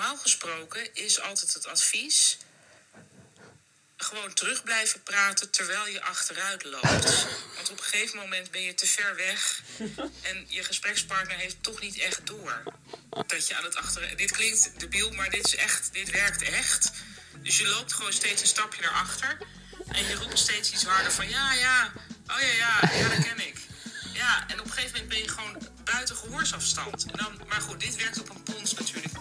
[0.00, 2.38] Normaal gesproken is altijd het advies
[3.96, 7.26] gewoon terug blijven praten terwijl je achteruit loopt.
[7.54, 9.62] Want op een gegeven moment ben je te ver weg
[10.22, 12.62] en je gesprekspartner heeft toch niet echt door
[13.26, 14.16] dat je aan het achter.
[14.16, 16.90] Dit klinkt debiel, maar dit is echt, dit werkt echt.
[17.38, 19.38] Dus je loopt gewoon steeds een stapje naar achter
[19.88, 21.92] en je roept steeds iets harder van ja, ja,
[22.26, 23.56] oh ja, ja, ja, dat ken ik.
[24.12, 27.04] Ja, en op een gegeven moment ben je gewoon buiten gehoorsafstand.
[27.04, 29.19] En dan, maar goed, dit werkt op een pons natuurlijk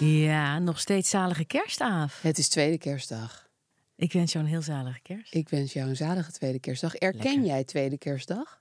[0.00, 2.22] Ja, nog steeds zalige kerstaaf.
[2.22, 3.48] Het is tweede kerstdag.
[3.96, 5.34] Ik wens jou een heel zalige kerst.
[5.34, 6.94] Ik wens jou een zalige tweede kerstdag.
[6.94, 7.44] Erken Lekker.
[7.44, 8.60] jij tweede kerstdag?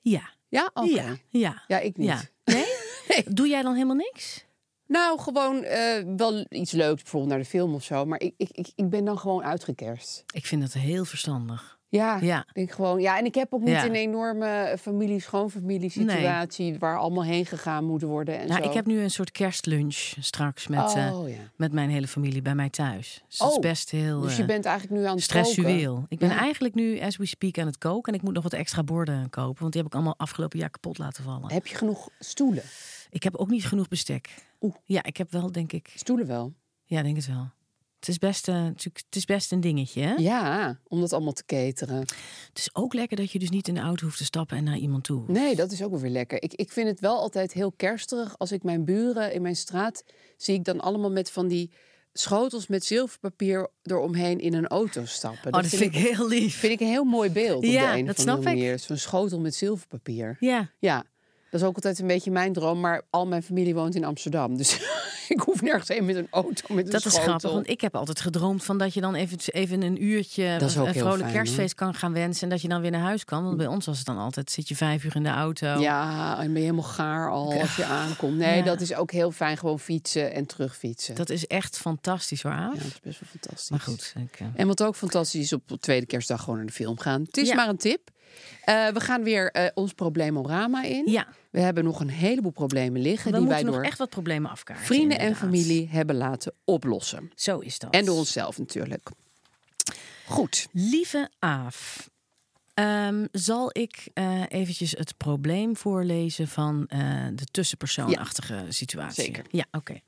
[0.00, 0.30] Ja.
[0.48, 0.88] Ja, oké.
[0.90, 1.16] Ja.
[1.28, 1.62] Ja.
[1.66, 2.06] Ja, ik niet.
[2.06, 2.22] Ja.
[2.44, 2.64] Nee?
[3.34, 4.44] Doe jij dan helemaal niks?
[4.88, 8.04] Nou, gewoon eh, wel iets leuks, bijvoorbeeld naar de film of zo.
[8.04, 10.24] Maar ik, ik, ik, ik ben dan gewoon uitgekerst.
[10.34, 11.76] Ik vind dat heel verstandig.
[11.90, 12.38] Ja, Ja.
[12.40, 13.00] ik denk gewoon.
[13.00, 13.84] Ja, en ik heb ook niet Ja.
[13.84, 18.38] een enorme familie, schoonfamilie situatie waar allemaal heen gegaan moet worden.
[18.38, 18.68] En Nou, zo.
[18.68, 21.36] ik heb nu een soort kerstlunch straks met, eh, Oh, ja.
[21.56, 23.22] met mijn hele familie bij mij thuis.
[23.28, 25.44] Dus dat is Oh, best heel Dus je eh, bent eigenlijk nu aan het koken.
[25.46, 26.04] stressueel.
[26.08, 28.12] Ik ben eigenlijk nu, as we speak, aan het koken.
[28.12, 29.60] En ik moet nog wat extra borden kopen.
[29.60, 31.52] Want die heb ik allemaal afgelopen jaar kapot laten vallen.
[31.52, 32.62] Heb je genoeg stoelen?
[33.10, 34.34] Ik heb ook niet genoeg bestek.
[34.60, 34.74] Oeh.
[34.84, 35.92] Ja, ik heb wel, denk ik...
[35.94, 36.54] Stoelen wel.
[36.84, 37.50] Ja, denk het wel.
[37.98, 40.14] Het is best, eh, natuurlijk, het is best een dingetje, hè?
[40.14, 41.98] Ja, om dat allemaal te cateren.
[42.48, 44.64] Het is ook lekker dat je dus niet in de auto hoeft te stappen en
[44.64, 45.24] naar iemand toe.
[45.26, 46.42] Nee, dat is ook wel weer lekker.
[46.42, 50.04] Ik, ik vind het wel altijd heel kersterig als ik mijn buren in mijn straat
[50.36, 51.70] zie ik dan allemaal met van die
[52.12, 55.54] schotels met zilverpapier eromheen in een auto stappen.
[55.54, 56.56] Oh, dat vind ik heel lief.
[56.58, 58.78] vind ik een heel mooi beeld op Ja, de een dat of snap ik.
[58.78, 60.36] Zo'n schotel met zilverpapier.
[60.40, 61.04] Ja, Ja,
[61.50, 62.80] dat is ook altijd een beetje mijn droom.
[62.80, 64.56] Maar al mijn familie woont in Amsterdam.
[64.56, 64.74] Dus
[65.28, 67.52] ik hoef nergens heen met een auto met een dat is grappig.
[67.52, 71.20] Want ik heb altijd gedroomd van dat je dan even, even een uurtje een vrolijk
[71.20, 72.42] fijn, kerstfeest kan gaan wensen.
[72.42, 73.44] En dat je dan weer naar huis kan.
[73.44, 75.66] Want bij ons was het dan altijd, zit je vijf uur in de auto.
[75.80, 78.36] Ja, en ben je helemaal gaar al als je aankomt.
[78.36, 78.64] Nee, Ja.
[78.64, 79.56] dat is ook heel fijn.
[79.56, 81.14] Gewoon fietsen en terugfietsen.
[81.14, 82.74] Dat is echt fantastisch hoor, Aaf.
[82.74, 83.70] Ja, dat is best wel fantastisch.
[83.70, 86.72] Maar goed, ik, eh, En wat ook fantastisch is, op tweede kerstdag gewoon naar de
[86.72, 87.22] film gaan.
[87.22, 88.10] Het is maar een tip.
[88.64, 91.06] Eh, we gaan weer eh, ons probleemorama in.
[91.06, 91.26] ja.
[91.50, 94.86] We hebben nog een heleboel problemen liggen We die wij door echt wat problemen afkaarten.
[94.86, 97.30] vrienden en familie hebben laten oplossen.
[97.34, 97.94] Zo is dat.
[97.94, 99.10] En door onszelf natuurlijk.
[100.26, 100.68] Goed.
[100.72, 102.10] Lieve Aaf,
[102.74, 106.84] ehm, zal ik eh, eventjes het probleem voorlezen van
[107.34, 109.24] de tussenpersoonachtige situatie?
[109.24, 109.44] zeker.
[109.50, 110.00] Ja, oké.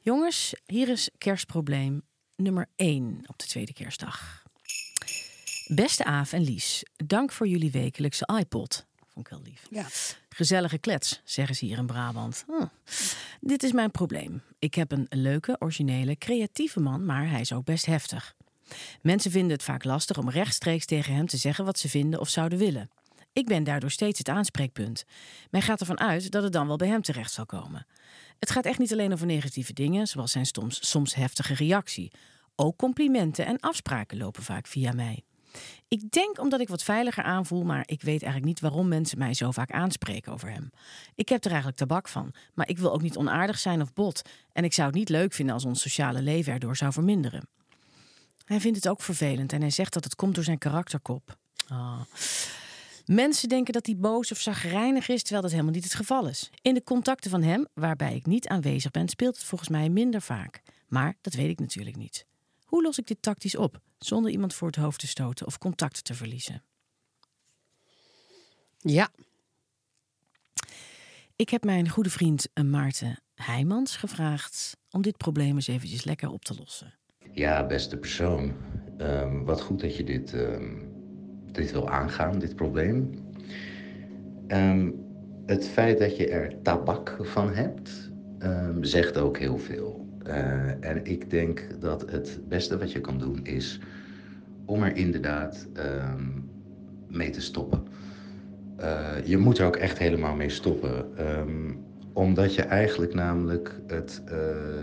[0.00, 2.02] Jongens, hier is kerstprobleem
[2.36, 4.39] nummer 1 op de tweede kerstdag.
[5.74, 8.86] Beste Aaf en Lies, dank voor jullie wekelijkse iPod.
[9.06, 9.66] Vond ik heel lief.
[9.70, 9.86] Ja.
[10.28, 12.44] Gezellige klets, zeggen ze hier in Brabant.
[12.46, 12.66] Hm.
[13.40, 14.42] Dit is mijn probleem.
[14.58, 18.34] Ik heb een leuke, originele, creatieve man, maar hij is ook best heftig.
[19.02, 22.28] Mensen vinden het vaak lastig om rechtstreeks tegen hem te zeggen wat ze vinden of
[22.28, 22.90] zouden willen.
[23.32, 25.04] Ik ben daardoor steeds het aanspreekpunt.
[25.50, 27.86] Men gaat ervan uit dat het dan wel bij hem terecht zal komen.
[28.38, 32.12] Het gaat echt niet alleen over negatieve dingen, zoals zijn soms, soms heftige reactie.
[32.56, 35.24] Ook complimenten en afspraken lopen vaak via mij.
[35.88, 39.34] Ik denk omdat ik wat veiliger aanvoel, maar ik weet eigenlijk niet waarom mensen mij
[39.34, 40.70] zo vaak aanspreken over hem.
[41.14, 44.22] Ik heb er eigenlijk tabak van, maar ik wil ook niet onaardig zijn of bot.
[44.52, 47.48] En ik zou het niet leuk vinden als ons sociale leven erdoor zou verminderen.
[48.44, 51.36] Hij vindt het ook vervelend en hij zegt dat het komt door zijn karakterkop.
[51.68, 52.00] Ah.
[53.04, 56.50] Mensen denken dat hij boos of zagrijnig is, terwijl dat helemaal niet het geval is.
[56.62, 60.22] In de contacten van hem, waarbij ik niet aanwezig ben, speelt het volgens mij minder
[60.22, 60.62] vaak.
[60.88, 62.26] Maar dat weet ik natuurlijk niet.
[62.70, 66.04] Hoe los ik dit tactisch op, zonder iemand voor het hoofd te stoten of contact
[66.04, 66.62] te verliezen?
[68.78, 69.08] Ja.
[71.36, 76.30] Ik heb mijn goede vriend eh, Maarten Heijmans gevraagd om dit probleem eens eventjes lekker
[76.30, 76.94] op te lossen.
[77.32, 78.54] Ja, beste persoon.
[78.98, 80.78] Ehm, wat goed dat je dit, ehm,
[81.52, 83.10] dit wil aangaan, dit probleem.
[84.46, 84.90] Ehm,
[85.46, 90.09] het feit dat je er tabak van hebt, ehm, zegt ook heel veel.
[90.30, 93.80] Eh, en ik denk dat het beste wat je kan doen is
[94.64, 96.26] om er inderdaad ehm,
[97.08, 97.86] mee te stoppen.
[98.76, 101.16] Eh, je moet er ook echt helemaal mee stoppen.
[101.16, 101.72] ehm,
[102.12, 104.32] omdat je eigenlijk namelijk het, eh,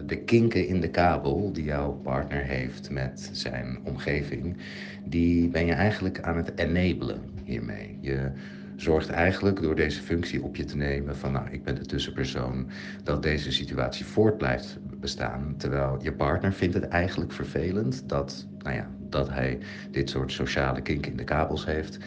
[0.05, 4.57] de kinken in de kabel die jouw partner heeft met zijn omgeving,
[5.05, 7.97] die ben je eigenlijk aan het enablen hiermee.
[8.01, 8.31] Je
[8.77, 12.69] zorgt eigenlijk door deze functie op je te nemen van nou, ik ben de tussenpersoon,
[13.03, 15.53] dat deze situatie voort blijft bestaan.
[15.57, 19.57] Terwijl je partner vindt het eigenlijk vervelend dat, nou ja, dat hij
[19.91, 21.97] dit soort sociale kinken in de kabels heeft.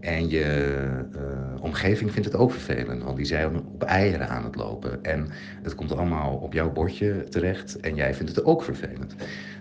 [0.00, 0.44] En je
[1.14, 5.04] eh, omgeving vindt het ook vervelend, want die zijn op eieren aan het lopen.
[5.04, 5.28] En
[5.62, 9.14] het komt allemaal op jouw bordje terecht en jij vindt het ook vervelend.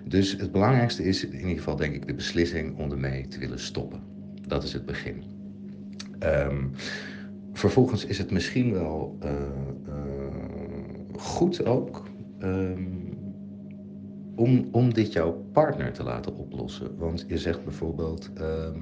[0.03, 3.59] Dus het belangrijkste is in ieder geval, denk ik, de beslissing om ermee te willen
[3.59, 4.01] stoppen.
[4.47, 5.38] Dat is het begin.
[6.19, 6.67] Ehm,
[7.53, 9.31] vervolgens is het misschien wel eh,
[9.87, 10.33] eh,
[11.17, 12.07] goed ook
[12.39, 12.83] ehm,
[14.35, 16.97] om, om dit jouw partner te laten oplossen.
[16.97, 18.79] Want je zegt bijvoorbeeld, ehm,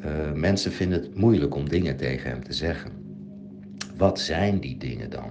[0.00, 2.90] eh, mensen vinden het moeilijk om dingen tegen hem te zeggen.
[3.96, 5.30] Wat zijn die dingen dan?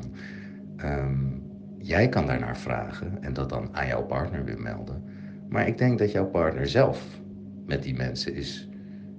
[1.78, 5.04] Jij kan daarnaar vragen en dat dan aan jouw partner weer melden.
[5.50, 7.20] Maar ik denk dat jouw partner zelf
[7.66, 8.70] met die mensen is,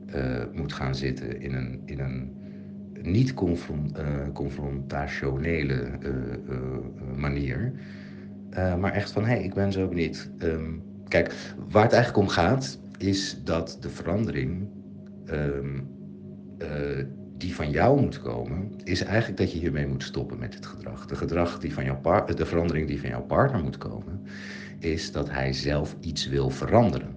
[0.07, 2.37] eh, moet gaan zitten in een, in een
[3.03, 6.11] niet eh, confrontationele eh,
[7.17, 7.73] manier.
[8.79, 10.31] Maar echt van, hé, hey, ik ben zo benieuwd.
[10.39, 10.71] Ehm,
[11.09, 11.35] kijk,
[11.69, 14.69] waar het eigenlijk om gaat, is dat de verandering
[15.27, 15.79] ehm,
[16.59, 17.05] eh,
[17.39, 21.07] die van jou moet komen, is eigenlijk dat je hiermee moet stoppen met dit gedrag.
[21.07, 24.23] De, gedrag die van jouw de verandering die van jouw partner moet komen,
[24.79, 27.16] is dat hij zelf iets wil veranderen.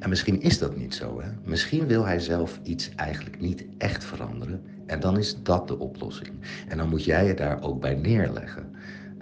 [0.00, 1.20] En misschien is dat niet zo.
[1.20, 1.28] Hè?
[1.44, 4.62] Misschien wil hij zelf iets eigenlijk niet echt veranderen.
[4.86, 6.32] En dan is dat de oplossing.
[6.68, 8.70] En dan moet jij je daar ook bij neerleggen.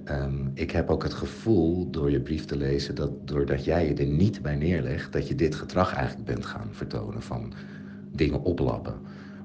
[0.05, 3.95] Ehm, ik heb ook het gevoel door je brief te lezen dat doordat jij je
[3.95, 7.53] er niet bij neerlegt, dat je dit gedrag eigenlijk bent gaan vertonen van
[8.13, 8.95] dingen oplappen.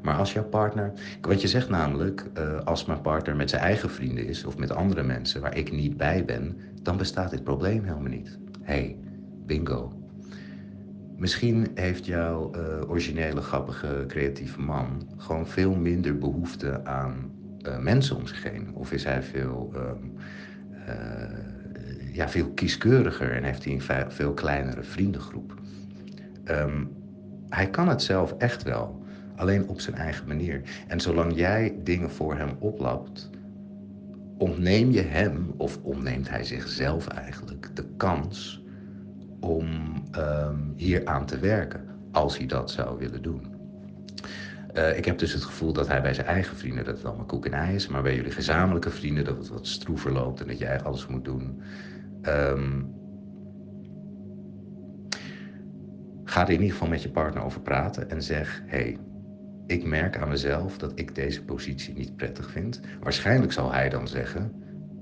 [0.01, 3.89] Maar als jouw partner, wat je zegt namelijk, eh, als mijn partner met zijn eigen
[3.89, 7.83] vrienden is of met andere mensen waar ik niet bij ben, dan bestaat dit probleem
[7.83, 8.37] helemaal niet.
[8.61, 8.97] hey,
[9.45, 10.02] bingo.
[11.15, 17.31] Misschien heeft jouw eh, originele, grappige, creatieve man gewoon veel minder behoefte aan
[17.61, 18.67] eh, mensen om zich heen.
[18.73, 20.05] Of is hij veel, ehm,
[20.85, 25.53] eh, ja, veel kieskeuriger en heeft hij een ve- veel kleinere vriendengroep.
[26.43, 26.83] Ehm,
[27.49, 29.03] hij kan het zelf echt wel,
[29.35, 30.61] alleen op zijn eigen manier.
[30.87, 33.29] En zolang jij dingen voor hem oplapt,
[34.37, 38.62] ontneem je hem, of ontneemt hij zichzelf eigenlijk, de kans
[39.43, 43.53] om ehm, hier aan te werken, als hij dat zou willen doen.
[44.73, 47.25] Eh, ik heb dus het gevoel dat hij bij zijn eigen vrienden dat het allemaal
[47.25, 50.47] koek en ei is, maar bij jullie gezamenlijke vrienden dat het wat stroever loopt en
[50.47, 51.61] dat jij alles moet doen.
[52.21, 52.81] Ehm,
[56.23, 58.97] ga er in ieder geval met je partner over praten en zeg: hey,
[59.67, 62.79] ik merk aan mezelf dat ik deze positie niet prettig vind.
[63.01, 64.51] Waarschijnlijk zal hij dan zeggen: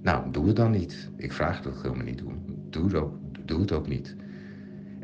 [0.02, 1.10] Nou, doe het dan niet.
[1.18, 2.66] Ik vraag dat helemaal niet doen.
[2.70, 3.14] Doe het ook,
[3.46, 4.16] doe het ook niet.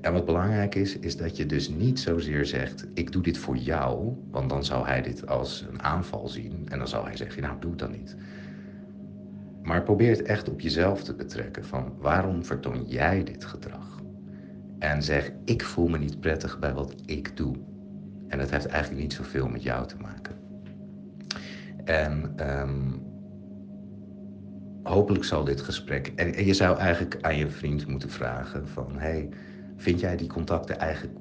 [0.07, 3.57] En wat belangrijk is, is dat je dus niet zozeer zegt: Ik doe dit voor
[3.57, 7.41] jou, want dan zou hij dit als een aanval zien en dan zou hij zeggen:
[7.41, 8.15] Nou, doe het dan niet.
[9.63, 14.01] Maar probeer het echt op jezelf te betrekken: van waarom vertoon jij dit gedrag?
[14.79, 17.55] En zeg: Ik voel me niet prettig bij wat ik doe.
[18.27, 20.35] En dat heeft eigenlijk niet zoveel met jou te maken.
[21.85, 22.91] En ehm,
[24.83, 26.11] hopelijk zal dit gesprek.
[26.15, 29.29] En, je zou eigenlijk aan je vriend moeten vragen: van hey,
[29.77, 31.17] vind jij die contacten eigenlijk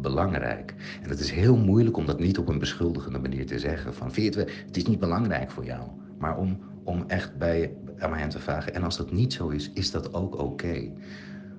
[0.00, 0.74] belangrijk?
[1.02, 4.12] En het is heel moeilijk om dat niet op een beschuldigende manier te zeggen: van
[4.12, 5.88] vind het, is niet belangrijk voor jou.
[6.18, 9.70] Maar om, om echt bij, aan hem te vragen: en als dat niet zo is,
[9.72, 10.90] is dat ook oké.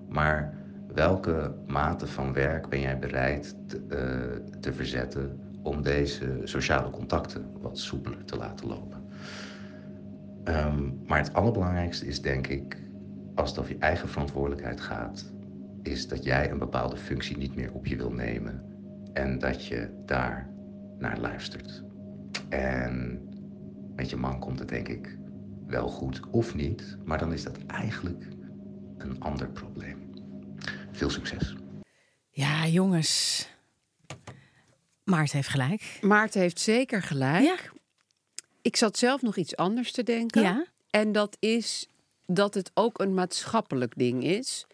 [0.10, 0.54] Maar
[0.94, 7.46] welke mate van werk ben jij bereid te, eh, te verzetten om deze sociale contacten
[7.62, 8.98] wat soepeler te laten lopen?
[10.44, 12.78] Ehm, maar het allerbelangrijkste is denk ik,
[13.36, 15.32] als het over je eigen verantwoordelijkheid gaat,
[15.84, 18.64] is dat jij een bepaalde functie niet meer op je wil nemen
[19.14, 20.50] en dat je daar
[20.98, 21.84] naar luistert.
[22.50, 23.22] En
[23.96, 25.18] met je man komt het denk ik
[25.68, 28.28] wel goed of niet, maar dan is dat eigenlijk
[28.98, 30.10] een ander probleem.
[30.92, 31.56] Veel succes.
[32.30, 33.48] Ja, jongens.
[35.04, 35.98] Maart heeft gelijk.
[36.02, 37.44] Maarten heeft zeker gelijk.
[37.44, 37.58] Ja.
[38.62, 40.42] Ik zat zelf nog iets anders te denken.
[40.42, 40.66] Ja?
[40.90, 41.90] En dat is
[42.26, 44.68] dat het ook een maatschappelijk ding is.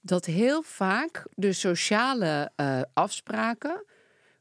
[0.00, 3.84] Dat heel vaak de sociale eh, afspraken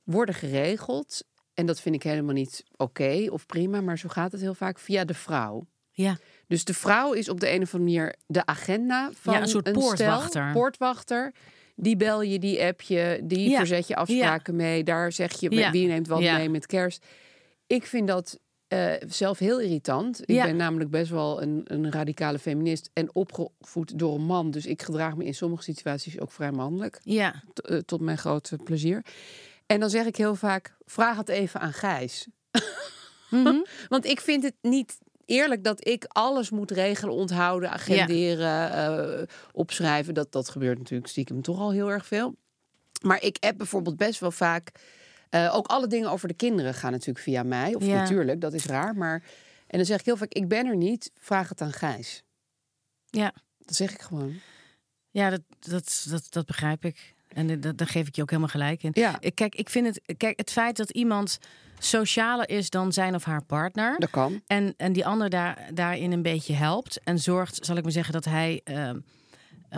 [0.03, 1.23] worden geregeld.
[1.53, 4.79] En dat vind ik helemaal niet oké of prima, maar zo gaat het heel vaak
[4.79, 5.67] via de vrouw.
[5.91, 6.17] Ja.
[6.47, 9.47] Dus de vrouw is op de een of andere manier de agenda van Ja, een
[9.47, 10.51] soort poortwachter.
[10.51, 11.33] Poortwachter.
[11.75, 13.57] Die bel je, die app je, die Ja.
[13.57, 14.83] verzet je afspraken mee.
[14.83, 17.05] Daar zeg je wie neemt wat mee met kerst.
[17.67, 18.39] Ik vind dat
[18.69, 20.21] eh, zelf heel irritant.
[20.21, 20.45] Ik Ja.
[20.45, 24.51] ben namelijk best wel een, een radicale feminist en opgevoed door een man.
[24.51, 26.99] Dus ik gedraag me in sommige situaties ook vrij mannelijk.
[27.03, 27.43] Ja.
[27.53, 29.05] Eh, tot mijn grote plezier.
[29.65, 32.27] En dan zeg ik heel vaak: vraag het even aan Gijs.
[33.29, 33.61] Mhm.
[33.88, 40.13] Want ik vind het niet eerlijk dat ik alles moet regelen, onthouden, agenderen, eh, opschrijven.
[40.13, 42.35] Dat, dat gebeurt natuurlijk stiekem toch al heel erg veel.
[43.01, 44.71] Maar ik heb bijvoorbeeld best wel vaak.
[45.29, 47.75] Eh, ook alle dingen over de kinderen gaan natuurlijk via mij.
[47.75, 47.93] Of Ja.
[48.01, 48.95] natuurlijk, dat is raar.
[48.95, 49.24] Maar.
[49.67, 52.24] En dan zeg ik heel vaak: ik ben er niet, vraag het aan Gijs.
[53.05, 53.33] Ja.
[53.57, 54.33] Dat zeg ik gewoon.
[55.09, 57.13] Ja, dat, dat, dat, dat begrijp ik.
[57.27, 58.91] En dat, daar geef ik je ook helemaal gelijk in.
[58.93, 59.19] Ja.
[59.33, 60.17] Kijk, ik vind het.
[60.17, 61.38] Kijk, het feit dat iemand
[61.79, 64.00] socialer is dan zijn of haar partner.
[64.00, 64.41] Dat kan.
[64.48, 67.00] En, en die ander daar, daarin een beetje helpt.
[67.03, 68.91] En zorgt, zal ik maar zeggen, dat hij eh,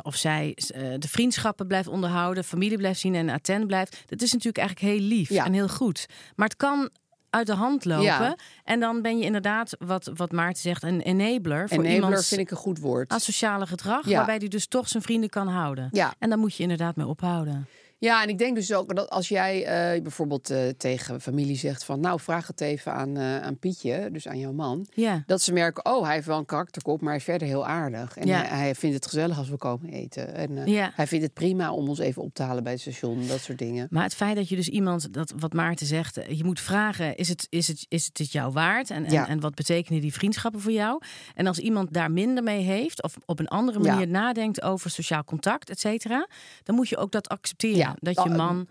[0.01, 4.03] of zij eh, de vriendschappen blijft onderhouden, familie blijft zien en attent blijft.
[4.05, 5.45] Dat is natuurlijk eigenlijk heel lief Ja.
[5.45, 6.05] en heel goed.
[6.35, 6.89] Maar het kan
[7.29, 8.03] uit de hand lopen.
[8.03, 8.35] Ja.
[8.63, 12.51] En dan ben je inderdaad, wat, wat Maarten zegt, een enabler voor Enabler vind ik
[12.51, 13.09] een goed woord.
[13.11, 14.07] asociale gedrag.
[14.07, 14.15] Ja.
[14.15, 15.87] Waarbij hij dus toch zijn vrienden kan houden.
[15.91, 16.13] Ja.
[16.19, 17.67] En daar moet je inderdaad mee ophouden.
[18.01, 21.83] Ja, en ik denk dus ook dat als jij eh, bijvoorbeeld eh, tegen familie zegt
[21.83, 21.99] van...
[21.99, 24.87] nou, vraag het even aan, eh, aan Pietje, dus aan jouw man...
[24.93, 25.23] Ja.
[25.25, 28.17] dat ze merken, oh, hij heeft wel een karakterkop, maar hij is verder heel aardig.
[28.17, 28.37] En Ja.
[28.37, 30.33] hij, hij vindt het gezellig als we komen eten.
[30.33, 30.91] En Ja.
[30.95, 33.57] hij vindt het prima om ons even op te halen bij het station, dat soort
[33.57, 33.87] dingen.
[33.89, 37.29] Maar het feit dat je dus iemand, dat wat Maarten zegt, je moet vragen: is
[37.29, 38.89] het, is het, is het, het jou waard?
[38.89, 41.01] En, en, en wat betekenen die vriendschappen voor jou?
[41.35, 45.23] En als iemand daar minder mee heeft, of op een andere manier nadenkt over sociaal
[45.23, 46.27] contact, et cetera,
[46.63, 47.90] dan moet je ook dat accepteren.
[47.91, 47.97] Ja.
[47.99, 48.67] Dat je Oh, man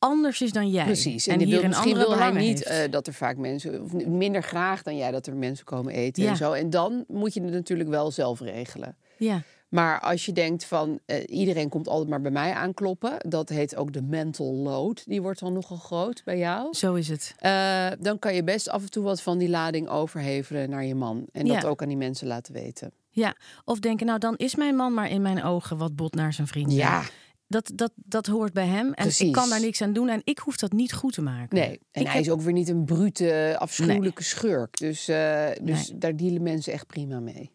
[0.00, 0.84] anders is dan jij.
[0.84, 1.26] Precies.
[1.26, 4.82] En, hier wil, misschien wil hij niet eh, dat er vaak mensen, of minder graag
[4.82, 6.30] dan jij, dat er mensen komen eten Ja.
[6.30, 6.52] en zo.
[6.52, 8.96] En dan moet je het natuurlijk wel zelf regelen.
[9.16, 9.42] ja.
[9.70, 13.76] Maar als je denkt van eh, iedereen komt altijd maar bij mij aankloppen, dat heet
[13.76, 15.02] ook de mental load.
[15.06, 16.74] Die wordt dan nogal groot bij jou.
[16.74, 17.34] Zo is het.
[17.38, 20.94] Eh, dan kan je best af en toe wat van die lading overhevelen naar je
[20.94, 21.26] man.
[21.32, 22.92] En dat ook aan die mensen laten weten.
[23.10, 23.34] Ja.
[23.64, 26.46] Of denken, nou dan is mijn man maar in mijn ogen wat bot naar zijn
[26.46, 26.74] vrienden.
[26.76, 27.02] Ja.
[27.50, 28.86] Dat, dat, dat hoort bij hem.
[28.86, 29.26] En Precies.
[29.26, 30.08] ik kan daar niks aan doen.
[30.08, 31.56] En ik hoef dat niet goed te maken.
[31.58, 34.76] Nee, en Ik hij heb- is ook weer niet een brute, afschuwelijke schurk.
[34.76, 37.52] Dus, eh, dus daar dealen mensen echt prima mee.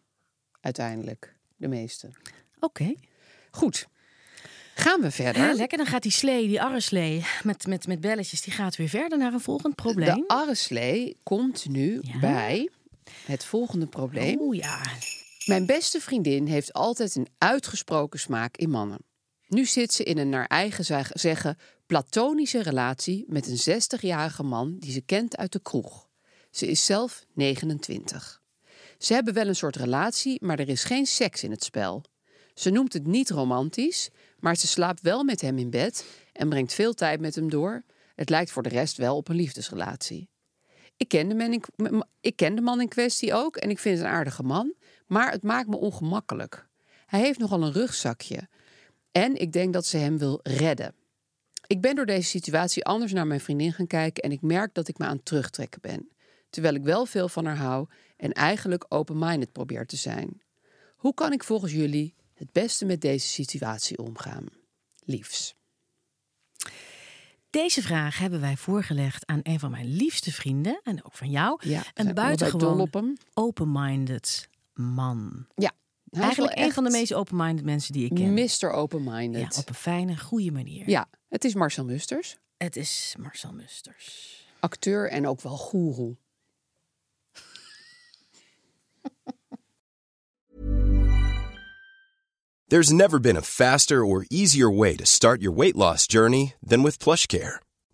[0.60, 2.10] Uiteindelijk, de meeste.
[2.60, 2.94] Oké.
[3.50, 3.86] Goed,
[4.74, 5.42] gaan we verder.
[5.42, 8.88] Ja, lekker, dan gaat die slee, die arreslee met, met, met belletjes, die gaat weer
[8.88, 10.14] verder naar een volgend probleem.
[10.14, 12.18] De arreslee komt nu Ja.
[12.18, 12.70] bij
[13.26, 14.40] het volgende probleem.
[14.40, 14.80] Oeh ja.
[15.44, 18.98] Mijn beste vriendin heeft altijd een uitgesproken smaak in mannen.
[19.48, 24.78] Nu zit ze in een naar eigen zeg- zeggen platonische relatie met een 60-jarige man
[24.78, 26.08] die ze kent uit de kroeg.
[26.50, 28.42] Ze is zelf 29.
[28.98, 32.04] Ze hebben wel een soort relatie, maar er is geen seks in het spel.
[32.54, 36.72] Ze noemt het niet romantisch, maar ze slaapt wel met hem in bed en brengt
[36.72, 37.84] veel tijd met hem door.
[38.14, 40.28] Het lijkt voor de rest wel op een liefdesrelatie.
[40.96, 44.06] Ik ken, de man in, ik de man in kwestie ook en ik vind het
[44.06, 44.74] een aardige man,
[45.06, 46.66] maar het maakt me ongemakkelijk.
[47.06, 48.48] Hij heeft nogal een rugzakje
[49.16, 50.94] en ik denk dat ze hem wil redden.
[51.66, 54.88] Ik ben door deze situatie anders naar mijn vriendin gaan kijken en ik merk dat
[54.88, 56.08] ik me aan het terugtrekken ben.
[56.50, 60.42] Terwijl ik wel veel van haar hou en eigenlijk open-minded probeer te zijn.
[60.96, 64.46] Hoe kan ik volgens jullie het beste met deze situatie omgaan?
[65.04, 65.54] Liefs.
[67.50, 71.68] Deze vraag hebben wij voorgelegd aan een van mijn liefste vrienden en ook van jou.
[71.68, 75.46] Ja, een buitengewoon open-minded man.
[75.54, 75.72] Ja,
[76.10, 78.34] hij is Eigenlijk een van de meest open-minded mensen die ik ken.
[78.34, 78.70] Mr.
[78.70, 79.54] Open-minded.
[79.54, 80.90] Ja, op een fijne, goede manier.
[80.90, 84.34] Ja, het is Marcel Musters, Het is Marcel Musters.
[84.60, 86.16] acteur en ook wel goeroe.
[92.68, 96.82] There's never been a faster or easier way to start your weight loss journey than
[96.82, 97.60] with PlushCare.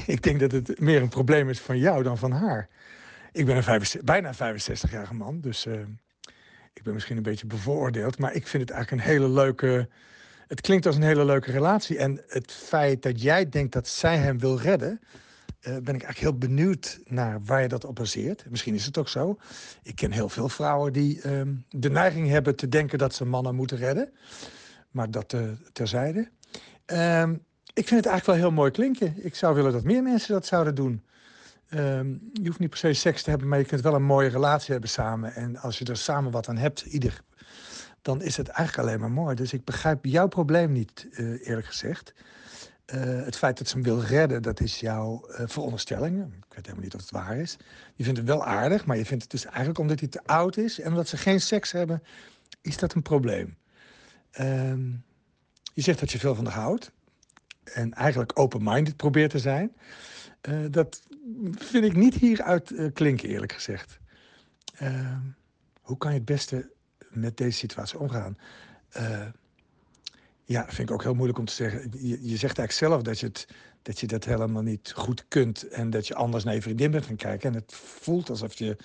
[0.06, 2.68] Ik denk dat het meer een probleem is van jou dan van haar.
[3.32, 5.80] Ik ben een 65 bijna 65-jarige man, dus eh,
[6.72, 9.88] ik ben misschien een beetje bevooroordeeld, maar ik vind het eigenlijk een hele leuke.
[10.46, 11.98] Het klinkt als een hele leuke relatie.
[11.98, 15.00] En het feit dat jij denkt dat zij hem wil redden,
[15.60, 18.44] eh, ben ik eigenlijk heel benieuwd naar waar je dat op baseert.
[18.50, 19.38] Misschien is het ook zo.
[19.82, 23.54] Ik ken heel veel vrouwen die ehm, de neiging hebben te denken dat ze mannen
[23.54, 24.12] moeten redden.
[24.90, 25.40] Maar dat eh,
[25.72, 26.30] terzijde.
[27.74, 29.24] Ik vind het eigenlijk wel heel mooi klinken.
[29.24, 31.02] Ik zou willen dat meer mensen dat zouden doen.
[31.68, 34.28] Ehm, je hoeft niet per se seks te hebben, maar je kunt wel een mooie
[34.28, 35.34] relatie hebben samen.
[35.34, 37.22] En als je er samen wat aan hebt, ieder,
[38.02, 39.34] dan is het eigenlijk alleen maar mooi.
[39.34, 42.14] Dus ik begrijp jouw probleem niet, eh, eerlijk gezegd.
[42.84, 46.22] Eh, het feit dat ze hem wil redden, dat is jouw uh, veronderstelling.
[46.22, 47.56] Ik weet helemaal niet of het waar is.
[47.94, 50.56] Je vindt het wel aardig, maar je vindt het dus eigenlijk omdat hij te oud
[50.56, 50.80] is...
[50.80, 52.02] en omdat ze geen seks hebben,
[52.60, 53.56] is dat een probleem.
[54.30, 54.90] Ehm,
[55.74, 56.92] je zegt dat je veel van haar houdt.
[57.64, 59.72] En eigenlijk open-minded probeert te zijn.
[60.48, 61.02] Uh, dat
[61.54, 63.98] vind ik niet hieruit uh, klinken, eerlijk gezegd.
[64.82, 65.16] Uh,
[65.80, 66.70] hoe kan je het beste
[67.10, 68.36] met deze situatie omgaan?
[70.44, 71.80] ja, vind ik ook heel moeilijk om te zeggen.
[71.98, 73.46] Je, zegt eigenlijk zelf dat je, het,
[73.82, 75.68] dat je dat helemaal niet goed kunt.
[75.68, 77.50] En dat je anders naar je vriendin bent gaan kijken.
[77.50, 78.76] En het voelt alsof je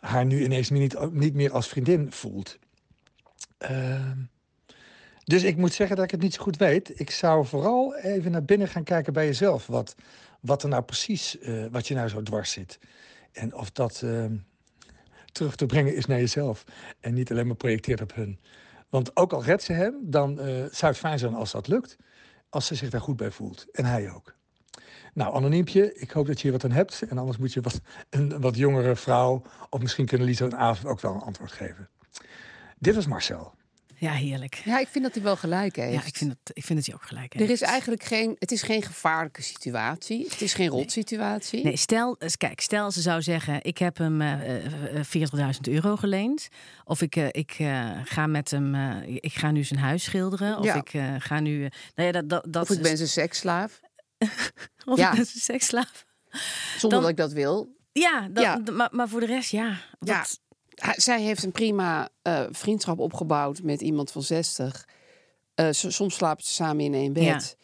[0.00, 2.58] haar nu ineens niet, niet meer als vriendin voelt.
[5.22, 7.00] Ehm, dus ik moet zeggen dat ik het niet zo goed weet.
[7.00, 9.66] Ik zou vooral even naar binnen gaan kijken bij jezelf.
[9.66, 9.94] Wat,
[10.40, 12.78] wat er nou precies, uh, wat je nou zo dwars zit.
[13.32, 14.24] En of dat uh,
[15.32, 16.64] terug te brengen is naar jezelf.
[17.00, 18.40] En niet alleen maar projecteert op hun.
[18.88, 21.96] Want ook al redt ze hem, dan uh, zou het fijn zijn als dat lukt.
[22.48, 23.66] Als ze zich daar goed bij voelt.
[23.72, 24.34] En hij ook.
[25.14, 27.02] Nou, anoniempje, ik hoop dat je hier wat aan hebt.
[27.08, 29.42] En anders moet je wat, een wat jongere vrouw...
[29.70, 31.88] of misschien kunnen Lisa en Avond ook wel een antwoord geven.
[32.78, 33.54] Dit was Marcel.
[34.02, 34.54] Ja, heerlijk.
[34.64, 35.92] Ja, ik vind dat hij wel gelijk heeft.
[35.92, 37.44] Ja, ik vind, dat, ik vind dat hij ook gelijk heeft.
[37.46, 40.24] Er is eigenlijk geen, het is geen gevaarlijke situatie.
[40.30, 41.54] Het is geen rotsituatie.
[41.54, 45.96] Nee, nee stel, kijk, stel ze zou zeggen, ik heb hem uh, uh, 40.000 euro
[45.96, 46.48] geleend.
[46.84, 47.52] Of ik, uh, ik
[48.04, 50.58] ga met hem, ik ga nu zijn huis schilderen.
[50.58, 50.74] Of Ja.
[50.74, 51.58] ik ga nu,
[51.94, 53.80] nou ja, dat, dat, dat Of ik ben zijn seksslaaf.
[54.84, 55.10] of Ja.
[55.10, 56.04] ik ben zijn seksslaaf.
[56.78, 57.76] Zonder Dan- dat ik dat wil.
[57.92, 58.60] Ja, dat, Ja.
[58.72, 59.66] Maar, maar voor de rest, ja.
[60.00, 60.18] Ja.
[60.18, 60.40] Wat-
[60.96, 64.88] Zij heeft een prima eh, vriendschap opgebouwd met iemand van 60.
[65.54, 67.56] Eh, soms slapen ze samen in één bed.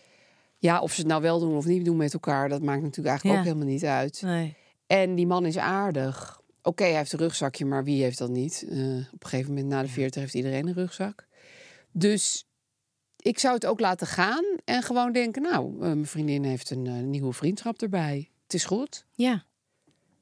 [0.58, 0.80] Ja.
[0.80, 3.36] of ze het nou wel doen of niet doen met elkaar, dat maakt natuurlijk eigenlijk
[3.38, 3.40] Ja.
[3.42, 4.22] ook helemaal niet uit.
[4.22, 4.56] Nee.
[4.86, 6.40] En die man is aardig.
[6.62, 8.64] Oké, hij heeft een rugzakje, maar wie heeft dat niet?
[8.68, 8.76] Eh,
[9.12, 11.26] op een gegeven moment na de 40 heeft iedereen een rugzak.
[11.92, 12.48] Dus
[13.16, 17.32] ik zou het ook laten gaan en gewoon denken: Nou, mijn vriendin heeft een nieuwe
[17.32, 18.30] vriendschap erbij.
[18.42, 19.04] Het is goed.
[19.12, 19.44] Ja,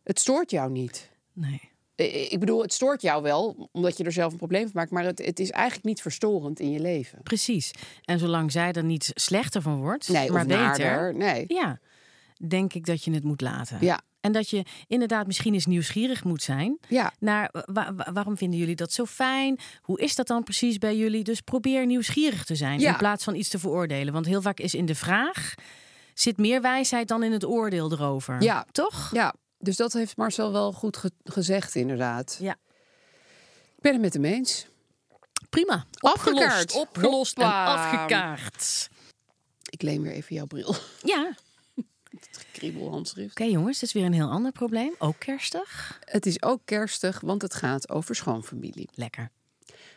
[0.04, 1.10] Het stoort jou niet.
[1.32, 1.74] nee.
[1.96, 4.90] Ik bedoel, het stoort jou wel, omdat je er zelf een probleem van maakt.
[4.90, 7.22] Maar het, het is eigenlijk niet verstorend in je leven.
[7.22, 7.70] Precies.
[8.04, 11.14] En zolang zij er niet slechter van wordt, Nee, maar beter, naarder.
[11.14, 11.44] Nee.
[11.48, 11.78] ja,
[12.48, 13.78] denk ik dat je het moet laten.
[13.80, 14.00] Ja.
[14.20, 17.12] En dat je inderdaad misschien eens nieuwsgierig moet zijn Ja.
[17.18, 19.58] naar wa- wa- waarom vinden jullie dat zo fijn?
[19.82, 21.24] Hoe is dat dan precies bij jullie?
[21.24, 22.90] Dus probeer nieuwsgierig te zijn Ja.
[22.90, 24.12] in plaats van iets te veroordelen.
[24.12, 25.54] Want heel vaak is in de vraag
[26.14, 28.42] zit meer wijsheid dan in het oordeel erover.
[28.42, 28.66] Ja.
[28.72, 29.10] toch?
[29.12, 32.36] Ja, dus dat heeft Marcel wel goed ge- gezegd, inderdaad.
[32.40, 32.56] Ja.
[33.76, 34.66] Ik ben het met hem eens.
[35.50, 35.86] Prima.
[35.98, 36.72] Afgekaart.
[36.74, 38.88] Opgelost, opgelost en afgekaart.
[39.70, 40.74] Ik leen weer even jouw bril.
[41.02, 41.34] Ja,
[42.52, 43.30] Kriebelhandschrift.
[43.30, 44.94] oké jongens, dat is weer een heel ander probleem.
[44.98, 45.98] Ook kerstig.
[46.04, 48.88] Het is ook kerstig, want het gaat over schoonfamilie.
[48.94, 49.30] Lekker.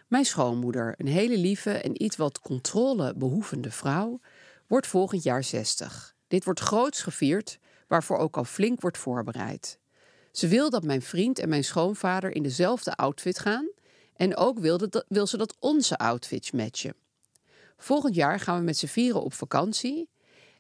[0.07, 4.19] Mijn schoonmoeder, een hele lieve en iets wat controlebehoevende vrouw,
[4.67, 6.15] wordt volgend jaar 60.
[6.27, 9.79] Dit wordt groots gevierd, waarvoor ook al flink wordt voorbereid.
[10.31, 13.69] Ze wil dat mijn vriend en mijn schoonvader in dezelfde outfit gaan
[14.15, 16.93] en ook wil, dat, wil ze dat onze outfits matchen.
[17.77, 20.09] Volgend jaar gaan we met z'n vieren op vakantie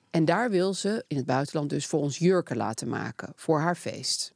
[0.09, 3.75] en daar wil ze in het buitenland dus voor ons jurken laten maken voor haar
[3.75, 4.33] feest.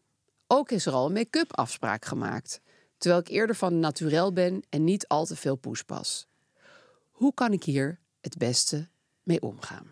[0.47, 2.61] Ook is er al een make-up afspraak gemaakt,
[2.97, 6.27] terwijl ik eerder van naturel ben en niet al te veel poespas.
[7.11, 8.87] Hoe kan ik hier het beste
[9.23, 9.91] mee omgaan?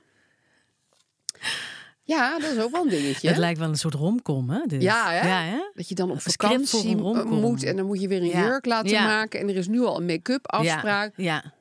[2.12, 3.28] Ja, dat is ook wel een dingetje.
[3.28, 4.62] Het lijkt wel een soort romcom, hè?
[4.66, 4.82] dit?
[4.82, 5.28] Ja, hè?
[5.28, 5.70] Ja, hè?
[5.74, 7.40] Dat je dan op vakantie romcom.
[7.40, 8.42] moet en dan moet je weer een Ja.
[8.44, 9.06] jurk laten Ja.
[9.06, 9.40] maken.
[9.40, 11.14] En er is nu al een make-up afspraak.
[11.16, 11.54] Ja.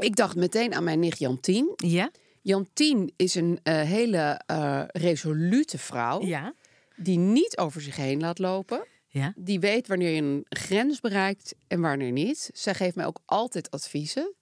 [0.00, 1.72] Ik dacht meteen aan mijn nicht Jantien.
[1.76, 2.10] Ja?
[2.42, 6.22] Jantien is een eh, hele eh, resolute vrouw.
[6.24, 6.52] Ja.
[6.96, 8.86] Die niet over zich heen laat lopen.
[9.06, 9.32] Ja.
[9.36, 12.50] Die weet wanneer je een grens bereikt en wanneer niet.
[12.52, 14.34] Zij geeft mij ook altijd adviezen.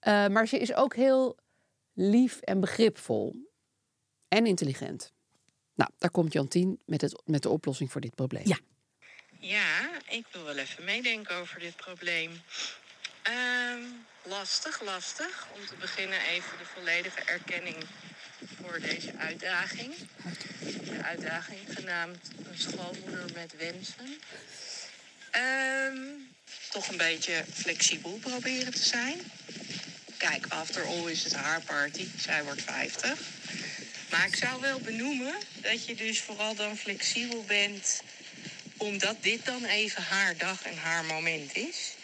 [0.00, 1.36] Eh, maar ze is ook heel
[1.94, 3.48] lief en begripvol.
[4.30, 5.12] En intelligent.
[5.74, 8.46] Nou, daar komt Jantien met, het, met de oplossing voor dit probleem.
[8.46, 8.58] Ja.
[9.38, 12.40] Ja, ik wil wel even meedenken over dit probleem.
[13.22, 13.82] Ehm,
[14.22, 15.48] lastig, lastig.
[15.54, 17.76] Om te beginnen even de volledige erkenning
[18.62, 19.94] voor deze uitdaging.
[20.84, 24.18] De uitdaging genaamd een schoonmoeder met wensen.
[25.30, 25.98] Ehm,
[26.70, 29.20] toch een beetje flexibel proberen te zijn.
[30.16, 32.06] Kijk, after all is het haar party.
[32.18, 33.18] Zij wordt 50.
[34.10, 38.02] Maar ik zou wel benoemen dat je dus vooral dan flexibel bent...
[38.76, 41.94] omdat dit dan even haar dag en haar moment is.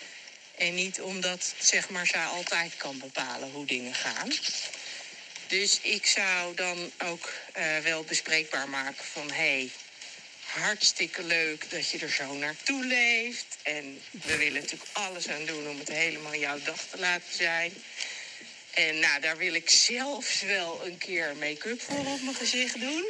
[0.59, 4.31] En niet omdat, zeg maar, zij altijd kan bepalen hoe dingen gaan.
[5.47, 9.31] Dus ik zou dan ook eh, wel bespreekbaar maken van...
[9.31, 9.71] hé, hey,
[10.47, 13.57] hartstikke leuk dat je er zo naartoe leeft.
[13.62, 17.73] En we willen natuurlijk alles aan doen om het helemaal jouw dag te laten zijn.
[18.77, 23.07] En nou, daar wil ik zelfs wel een keer make-up voor op mijn gezicht doen.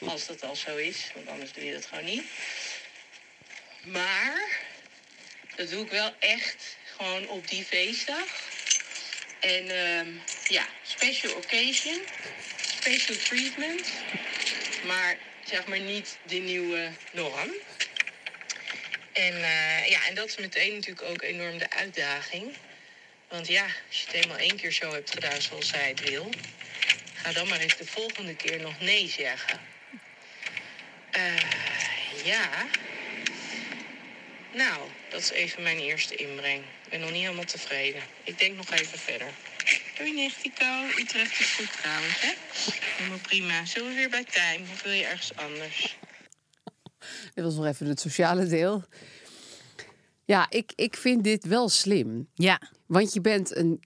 [0.00, 2.24] Als dat al zo is, want anders doe je dat gewoon niet.
[3.84, 4.58] Maar
[5.56, 8.26] dat doe ik wel echt gewoon op die feestdag.
[9.40, 10.08] En ehm,
[10.48, 12.00] ja, special occasion,
[12.78, 13.88] special treatment.
[14.86, 17.54] Maar zeg maar niet de nieuwe norm.
[19.12, 22.56] En eh, ja, en dat is meteen natuurlijk ook enorm de uitdaging.
[23.28, 26.30] Want ja, als je het eenmaal één keer zo hebt gedaan zoals zij het wil,
[27.14, 29.60] ga dan maar eens de volgende keer nog nee zeggen.
[31.10, 31.36] Eh,
[32.24, 32.66] ja.
[34.54, 36.62] Nou, dat is even mijn eerste inbreng.
[36.84, 38.02] Ik ben nog niet helemaal tevreden.
[38.24, 39.28] Ik denk nog even verder.
[39.96, 40.84] Doei Nichtico.
[40.98, 42.32] Utrecht is goed trouwens, hè?
[42.96, 43.64] Helemaal prima.
[43.64, 44.62] Zullen we weer bij Tijm?
[44.72, 45.96] Of wil je ergens anders?
[47.34, 48.84] Dit was nog even het sociale deel.
[50.24, 52.28] Ja, ik, ik vind dit wel slim.
[52.34, 53.82] Ja, Want je bent een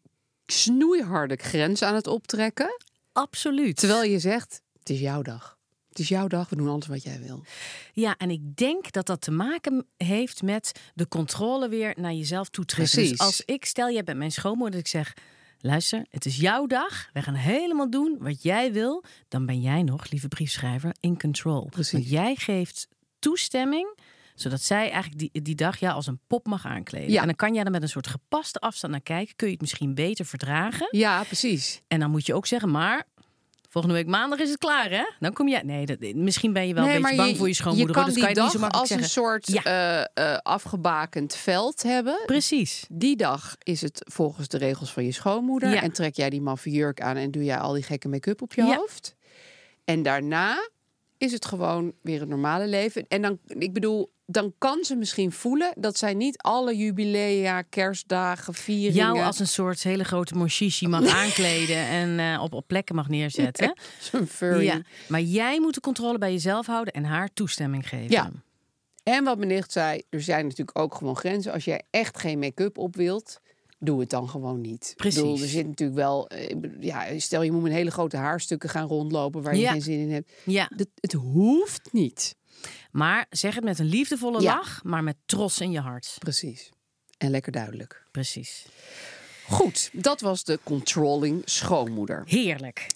[0.47, 2.77] snoeiharde grens aan het optrekken.
[3.13, 3.77] absoluut.
[3.77, 5.59] Terwijl je zegt, het is jouw dag.
[5.89, 7.45] Het is jouw dag, we doen alles wat jij wil.
[7.93, 12.49] Ja, en ik denk dat dat te maken heeft met de controle weer naar jezelf
[12.49, 12.95] toetrekken.
[12.95, 13.19] Precies.
[13.19, 15.13] Dus als ik, stel jij bent mijn schoonmoeder, dat ik zeg...
[15.63, 17.09] Luister, het is jouw dag.
[17.13, 19.05] We gaan helemaal doen wat jij wil.
[19.29, 21.69] Dan ben jij nog, lieve briefschrijver, in control.
[21.71, 21.93] Precies.
[21.93, 23.99] Want jij geeft toestemming
[24.43, 27.11] zodat zij eigenlijk die, die dag jou als een pop mag aankleden.
[27.11, 27.21] Ja.
[27.21, 29.37] En dan kan jij er met een soort gepaste afstand naar kijken.
[29.37, 30.89] Kun je het misschien beter verdragen.
[30.91, 31.81] Ja, precies.
[31.89, 33.05] En dan moet je ook zeggen, maar
[33.69, 35.05] volgende week maandag is het klaar, hè?
[35.21, 35.63] Dan kom jij.
[35.63, 37.97] Nee, dat, misschien ben je wel een beetje bang voor je schoonmoeder.
[37.97, 39.07] Je kan die kan je niet dag zo als zeggen.
[39.07, 39.63] een soort Ja.
[40.15, 42.23] eh, eh, afgebakend veld hebben.
[42.27, 42.85] Precies.
[42.89, 45.71] Die dag is het volgens de regels van je schoonmoeder.
[45.73, 45.83] Ja.
[45.83, 48.55] En trek jij die maffe jurk aan en doe jij al die gekke make-up op
[48.55, 48.77] je Ja.
[48.77, 49.15] hoofd.
[49.85, 50.69] En daarna
[51.21, 53.05] is het gewoon weer het normale leven.
[53.09, 58.55] En dan, ik bedoel, dan kan ze misschien voelen dat zij niet alle jubilea, kerstdagen,
[58.55, 58.95] vieringen...
[58.95, 63.09] Jou als een soort hele grote moshishi mag aankleden en eh, op, op plekken mag
[63.09, 63.79] neerzetten.
[64.11, 64.65] Zo'n furry.
[64.65, 64.83] Ja.
[65.09, 68.11] Maar jij moet de controle bij jezelf houden en haar toestemming geven.
[68.11, 68.31] Ja.
[69.03, 71.53] En wat mijn nicht zei, er zijn natuurlijk ook gewoon grenzen.
[71.53, 73.41] Als jij echt geen make-up op wilt,
[73.81, 74.93] doe het dan gewoon niet.
[74.97, 75.19] Precies.
[75.19, 78.69] Ik bedoel, er zit natuurlijk wel, eh, ja, stel je moet met hele grote haarstukken
[78.69, 79.71] gaan rondlopen waar je Ja.
[79.73, 80.33] geen zin in hebt.
[80.45, 80.71] Ja.
[80.77, 82.37] Dat, het hoeft niet.
[82.91, 84.55] Maar zeg het met een liefdevolle Ja.
[84.55, 86.17] lach, maar met trots in je hart.
[86.19, 86.71] Precies.
[87.19, 88.05] En lekker duidelijk.
[88.11, 88.67] Precies.
[89.49, 92.23] Goed, dat was de controlling schoonmoeder.
[92.27, 92.87] Heerlijk.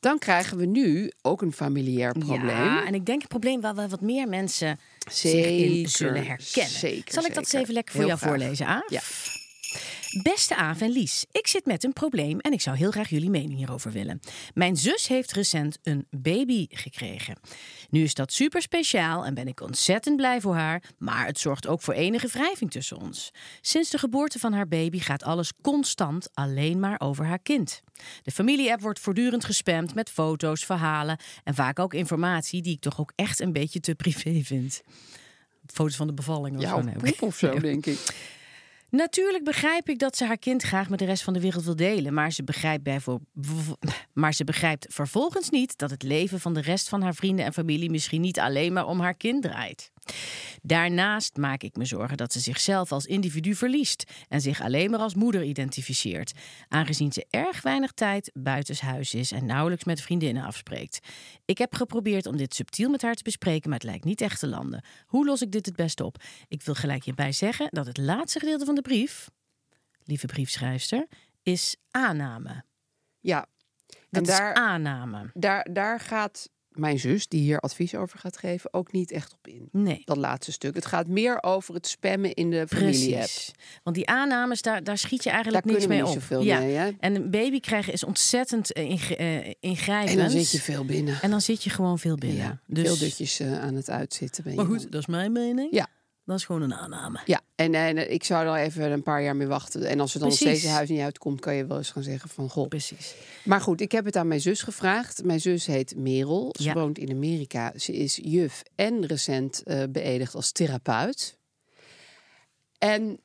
[0.00, 2.46] Dan krijgen we nu ook een familiair probleem.
[2.46, 4.78] Ja, en ik denk een probleem waar wel wat meer mensen
[5.12, 6.72] zich in zullen herkennen.
[6.72, 8.38] zeker, Zal ik dat eens even lekker voor Heel jou graag.
[8.38, 8.90] voorlezen, Aaf?
[8.90, 9.00] Ja.
[10.10, 13.30] Beste Aaf en Lies, ik zit met een probleem en ik zou heel graag jullie
[13.30, 14.20] mening hierover willen.
[14.54, 17.38] Mijn zus heeft recent een baby gekregen.
[17.90, 21.66] Nu is dat super speciaal en ben ik ontzettend blij voor haar, maar het zorgt
[21.66, 23.30] ook voor enige wrijving tussen ons.
[23.60, 27.80] Sinds de geboorte van haar baby gaat alles constant alleen maar over haar kind.
[28.22, 33.00] De familie-app wordt voortdurend gespamd met foto's, verhalen en vaak ook informatie die ik toch
[33.00, 34.82] ook echt een beetje te privé vind.
[35.66, 36.76] Foto's van de bevalling of Ja, zo.
[36.76, 38.38] of nee, poep of zo, denk ik.
[38.90, 41.76] Natuurlijk begrijp ik dat ze haar kind graag met de rest van de wereld wil
[41.76, 42.88] delen, maar ze begrijpt,
[44.12, 47.52] maar ze begrijpt vervolgens niet dat het leven van de rest van haar vrienden en
[47.52, 49.92] familie misschien niet alleen maar om haar kind draait.
[50.62, 55.00] Daarnaast maak ik me zorgen dat ze zichzelf als individu verliest en zich alleen maar
[55.00, 56.32] als moeder identificeert,
[56.68, 60.98] aangezien ze erg weinig tijd buitenshuis is en nauwelijks met vriendinnen afspreekt.
[61.44, 64.40] Ik heb geprobeerd om dit subtiel met haar te bespreken, maar het lijkt niet echt
[64.40, 64.84] te landen.
[65.06, 66.22] Hoe los ik dit het beste op?
[66.48, 69.28] Ik wil gelijk hierbij zeggen dat het laatste gedeelte van de brief,
[70.04, 71.06] lieve briefschrijfster,
[71.42, 72.64] is aanname.
[73.20, 73.46] Ja.
[73.86, 75.30] Dat en daar, is aanname.
[75.34, 79.46] daar, daar gaat mijn zus, die hier advies over gaat geven, ook niet echt op
[79.46, 79.68] in.
[79.72, 80.02] Nee.
[80.04, 80.74] Dat laatste stuk.
[80.74, 83.22] Het gaat meer over het spammen in de familie-app.
[83.22, 83.52] Precies.
[83.82, 86.22] Want die aannames, daar, daar schiet je eigenlijk Daar niks kunnen mee we op.
[86.22, 86.90] niet zoveel mee, hè?
[87.00, 90.18] En een baby krijgen is ontzettend eh, eh, ingrijpend.
[90.18, 91.18] En dan zit je veel binnen.
[91.22, 92.42] En dan zit je gewoon veel binnen.
[92.42, 92.86] Ja, dus...
[92.86, 94.42] Veel dutjes eh, aan het uitzitten.
[94.42, 94.78] Ben je Maar dan.
[94.78, 95.68] goed, dat is mijn mening.
[95.70, 95.86] Ja.
[96.24, 97.20] Dat is gewoon een aanname.
[97.24, 99.84] Ja, en, en ik zou er even een paar jaar mee wachten.
[99.84, 102.28] En als er dan nog steeds huis niet uitkomt, kan je wel eens gaan zeggen
[102.28, 102.68] van goh.
[102.68, 103.14] Precies.
[103.44, 105.24] Maar goed, ik heb het aan mijn zus gevraagd.
[105.24, 106.54] Mijn zus heet Merel.
[106.58, 106.74] Ze Ja.
[106.74, 107.72] woont in Amerika.
[107.76, 111.36] Ze is juf en recent eh beëdigd als therapeut.
[112.78, 113.20] En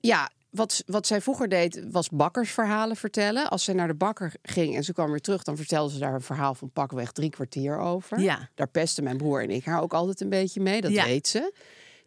[0.00, 3.50] ja, wat, wat zij vroeger deed, was bakkersverhalen vertellen.
[3.50, 6.14] Als zij naar de bakker ging en ze kwam weer terug, dan vertelde ze daar
[6.14, 8.20] een verhaal van pakweg drie kwartier over.
[8.20, 8.48] Ja.
[8.54, 11.04] Daar pesten mijn broer en ik haar ook altijd een beetje mee, dat Ja.
[11.04, 11.52] weet ze.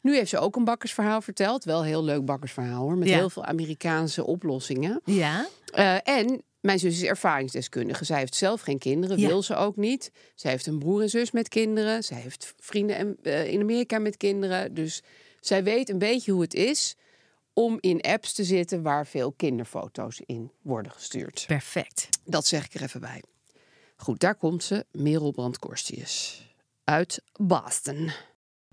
[0.02, 1.64] Nu heeft ze ook een bakkersverhaal verteld.
[1.64, 2.98] Wel een heel leuk bakkersverhaal hoor.
[2.98, 3.16] Met Ja.
[3.16, 5.02] heel veel Amerikaanse oplossingen.
[5.06, 8.06] Ja, Eh, en mijn zus is ervaringsdeskundige.
[8.06, 9.28] Zij heeft zelf geen kinderen, Ja.
[9.28, 10.12] wil ze ook niet.
[10.36, 12.04] Zij heeft een broer en zus met kinderen.
[12.04, 14.74] Zij heeft vrienden en- eh, in Amerika met kinderen.
[14.74, 15.02] Dus
[15.40, 16.96] zij weet een beetje hoe het is
[17.54, 21.44] om in apps te zitten waar veel kinderfoto's in worden gestuurd.
[21.48, 22.08] perfect.
[22.26, 23.24] Dat zeg ik er even bij.
[23.96, 26.48] Goed, daar komt ze, Merel Brandkorstius.
[26.84, 28.12] Uit Boston.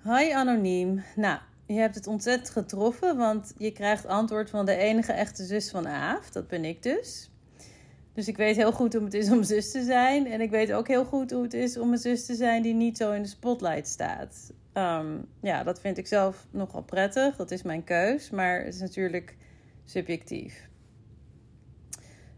[0.06, 1.02] Hi anoniem.
[1.16, 5.70] Nou, je hebt het ontzettend getroffen, want je krijgt antwoord van de enige echte zus
[5.70, 6.30] van Aaf.
[6.30, 7.30] Dat ben ik dus.
[8.12, 10.26] Dus ik weet heel goed hoe het is om zus te zijn.
[10.26, 12.74] En ik weet ook heel goed hoe het is om een zus te zijn die
[12.74, 14.52] niet zo in de spotlight staat.
[14.72, 17.36] Ehm, ja, dat vind ik zelf nogal prettig.
[17.36, 18.30] Dat is mijn keus.
[18.30, 19.36] Maar het is natuurlijk
[19.84, 20.68] subjectief.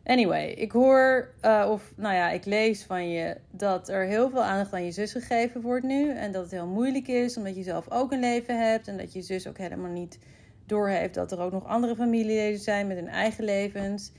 [0.09, 4.43] Anyway, ik hoor, eh, of nou ja, ik lees van je dat er heel veel
[4.43, 6.11] aandacht aan je zus gegeven wordt nu.
[6.11, 8.89] En dat het heel moeilijk is, omdat je zelf ook een leven hebt.
[8.89, 10.19] En dat je zus ook helemaal niet
[10.67, 14.13] doorheeft dat er ook nog andere familieleden zijn met hun eigen levens.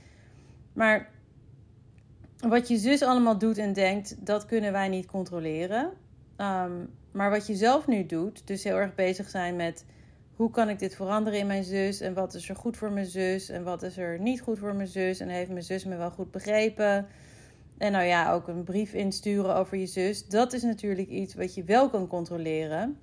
[0.72, 1.10] Maar
[2.48, 5.90] wat je zus allemaal doet en denkt, dat kunnen wij niet controleren.
[6.36, 6.72] Ehm,
[7.12, 9.84] maar wat je zelf nu doet, dus heel erg bezig zijn met
[10.40, 12.00] hoe kan ik dit veranderen in mijn zus?
[12.00, 13.48] En wat is er goed voor mijn zus?
[13.48, 15.20] En wat is er niet goed voor mijn zus?
[15.20, 17.06] En heeft mijn zus me wel goed begrepen?
[17.78, 20.26] En nou ja, ook een brief insturen over je zus.
[20.26, 22.98] Dat is natuurlijk iets wat je wel kan controleren.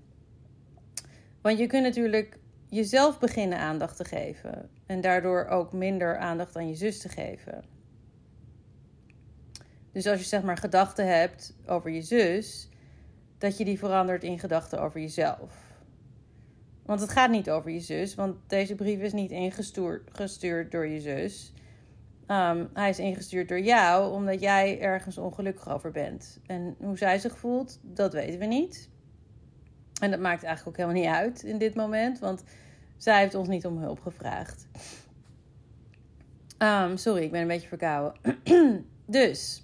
[1.42, 2.38] Want je kunt natuurlijk
[2.70, 4.70] jezelf beginnen aandacht te geven.
[4.86, 7.64] En daardoor ook minder aandacht aan je zus te geven.
[9.92, 12.70] Dus als je zeg maar gedachten hebt over je zus,
[13.38, 15.67] dat je die verandert in gedachten over jezelf.
[16.88, 20.88] Want het gaat niet over je zus, want deze brief is niet ingestuurd gestuurd door
[20.88, 21.54] je zus.
[22.26, 26.40] Ehm, hij is ingestuurd door jou, omdat jij ergens ongelukkig over bent.
[26.46, 28.90] En hoe zij zich voelt, dat weten we niet.
[30.02, 32.44] En dat maakt eigenlijk ook helemaal niet uit in dit moment, want
[32.98, 34.68] zij heeft ons niet om hulp gevraagd.
[36.58, 38.20] Ehm, sorry, ik ben een beetje verkouden.
[39.06, 39.64] dus,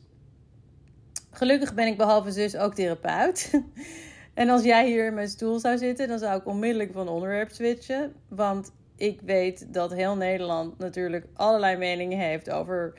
[1.31, 3.51] gelukkig ben ik behalve zus ook therapeut.
[4.33, 7.51] En als jij hier in mijn stoel zou zitten, dan zou ik onmiddellijk van onderwerp
[7.51, 8.13] switchen.
[8.27, 12.93] Want ik weet dat heel Nederland natuurlijk allerlei meningen heeft over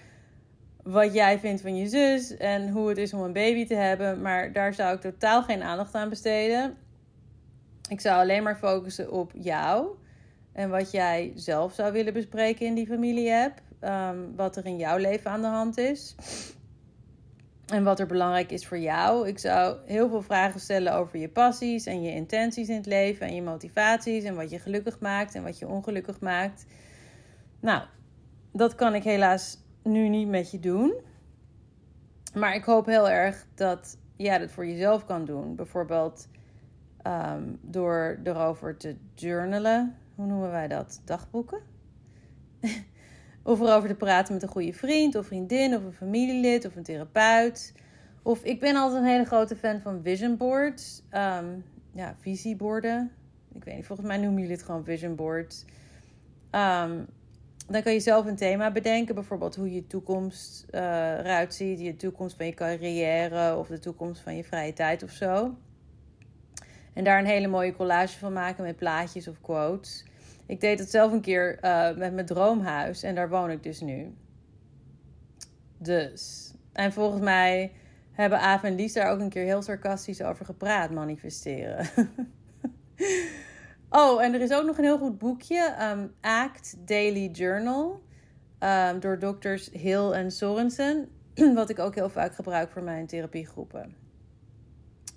[0.83, 4.21] wat jij vindt van je zus en hoe het is om een baby te hebben.
[4.23, 6.77] Maar daar zou ik totaal geen aandacht aan besteden.
[7.89, 9.89] Ik zou alleen maar focussen op jou
[10.53, 13.61] en wat jij zelf zou willen bespreken in die familie-app.
[13.81, 16.15] Ehm, wat er in jouw leven aan de hand is.
[17.67, 19.29] En wat er belangrijk is voor jou.
[19.29, 23.27] Ik zou heel veel vragen stellen over je passies en je intenties in het leven
[23.27, 26.67] en je motivaties en wat je gelukkig maakt en wat je ongelukkig maakt.
[27.61, 27.83] Nou,
[28.53, 30.95] dat kan ik helaas nu niet met je doen.
[32.35, 35.55] Maar ik hoop heel erg dat jij dat voor jezelf kan doen.
[35.55, 36.29] Bijvoorbeeld
[37.03, 39.97] ehm, door erover te journalen.
[40.15, 41.01] Hoe noemen wij dat?
[41.05, 41.61] Dagboeken?
[43.47, 46.83] Of erover te praten met een goede vriend of vriendin of een familielid of een
[46.83, 47.73] therapeut.
[48.23, 51.03] Of ik ben altijd een hele grote fan van vision boards.
[51.11, 51.47] Ehm,
[51.93, 53.11] ja, visieborden.
[53.53, 55.65] Ik weet niet, volgens mij noemen jullie het gewoon vision boards.
[56.51, 57.03] Ehm,
[57.69, 59.15] dan kan je zelf een thema bedenken.
[59.15, 60.81] Bijvoorbeeld hoe je toekomst eh,
[61.19, 61.81] eruit ziet.
[61.81, 65.55] Je toekomst van je carrière of de toekomst van je vrije tijd of zo.
[66.93, 70.05] En daar een hele mooie collage van maken met plaatjes of quotes.
[70.47, 73.81] Ik deed het zelf een keer eh, met mijn droomhuis en daar woon ik dus
[73.81, 74.15] nu.
[75.79, 76.53] Dus.
[76.73, 77.73] En volgens mij
[78.13, 81.87] hebben Aaf en Lies daar ook een keer heel sarcastisch over gepraat, manifesteren.
[83.91, 88.03] oh, en er is ook nog een heel goed boekje, um, Act Daily Journal,
[88.61, 91.09] um, door dokters Hill en Sorensen,
[91.55, 94.04] wat ik ook heel vaak gebruik voor mijn therapiegroepen.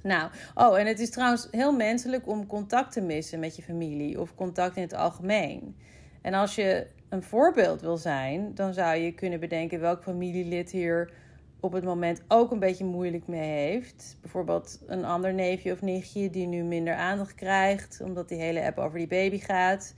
[0.08, 4.22] Nou, oh, en het is trouwens heel menselijk om contact te missen met je familie
[4.22, 5.76] of contact in het algemeen.
[6.22, 11.12] En als je een voorbeeld wil zijn, dan zou je kunnen bedenken welk familielid hier
[11.60, 14.18] op het moment ook een beetje moeilijk mee heeft.
[14.22, 18.78] Bijvoorbeeld een ander neefje of nichtje die nu minder aandacht krijgt, omdat die hele app
[18.78, 19.94] over die baby gaat.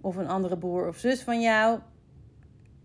[0.00, 1.78] Of een andere broer of zus van jou.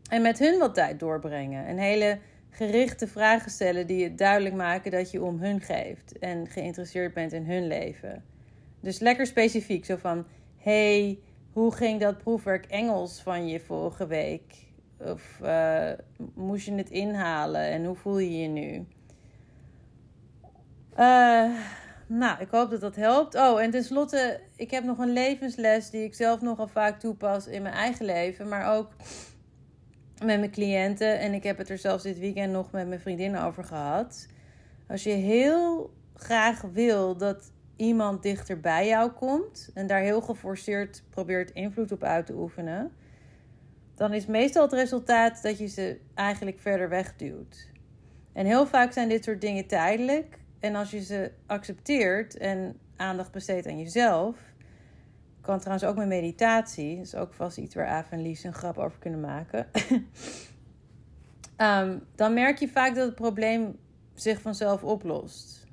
[0.09, 1.69] En met hun wat tijd doorbrengen.
[1.69, 2.19] Een hele
[2.55, 7.33] gerichte vragen stellen die het duidelijk maken dat je om hun geeft en geïnteresseerd bent
[7.33, 8.23] in hun leven.
[8.79, 10.25] Dus lekker specifiek, zo van:
[10.57, 11.19] hey,
[11.51, 14.53] hoe ging dat proefwerk Engels van je vorige week?
[14.97, 15.91] Of uh,
[16.33, 18.85] moest je het inhalen en hoe voel je je nu?
[20.99, 21.49] Uh,
[22.07, 23.35] nou, ik hoop dat dat helpt.
[23.35, 27.61] Oh, en tenslotte, ik heb nog een levensles die ik zelf nogal vaak toepas in
[27.61, 28.91] mijn eigen leven, maar ook
[30.23, 31.19] met mijn cliënten.
[31.19, 34.27] En ik heb het er zelfs dit weekend nog met mijn vriendinnen over gehad.
[34.87, 41.03] Als je heel graag wil dat iemand dichter bij jou komt en daar heel geforceerd
[41.09, 42.91] probeert invloed op uit te oefenen,
[43.95, 47.69] dan is meestal het resultaat dat je ze eigenlijk verder wegduwt.
[48.33, 50.39] En heel vaak zijn dit soort dingen tijdelijk.
[50.59, 54.37] En als je ze accepteert en aandacht besteedt aan jezelf,
[55.45, 58.53] kan trouwens ook met meditatie, dat is ook vast iets waar Aaf en Lies een
[58.53, 59.67] grap over kunnen maken.
[61.55, 63.77] Ehm, dan merk je vaak dat het probleem
[64.13, 65.67] zich vanzelf oplost.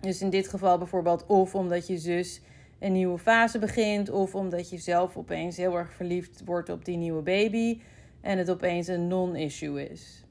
[0.00, 2.40] Dus in dit geval bijvoorbeeld of omdat je zus
[2.78, 6.96] een nieuwe fase begint, of omdat je zelf opeens heel erg verliefd wordt op die
[6.96, 7.80] nieuwe baby
[8.20, 10.24] en het opeens een non-issue is.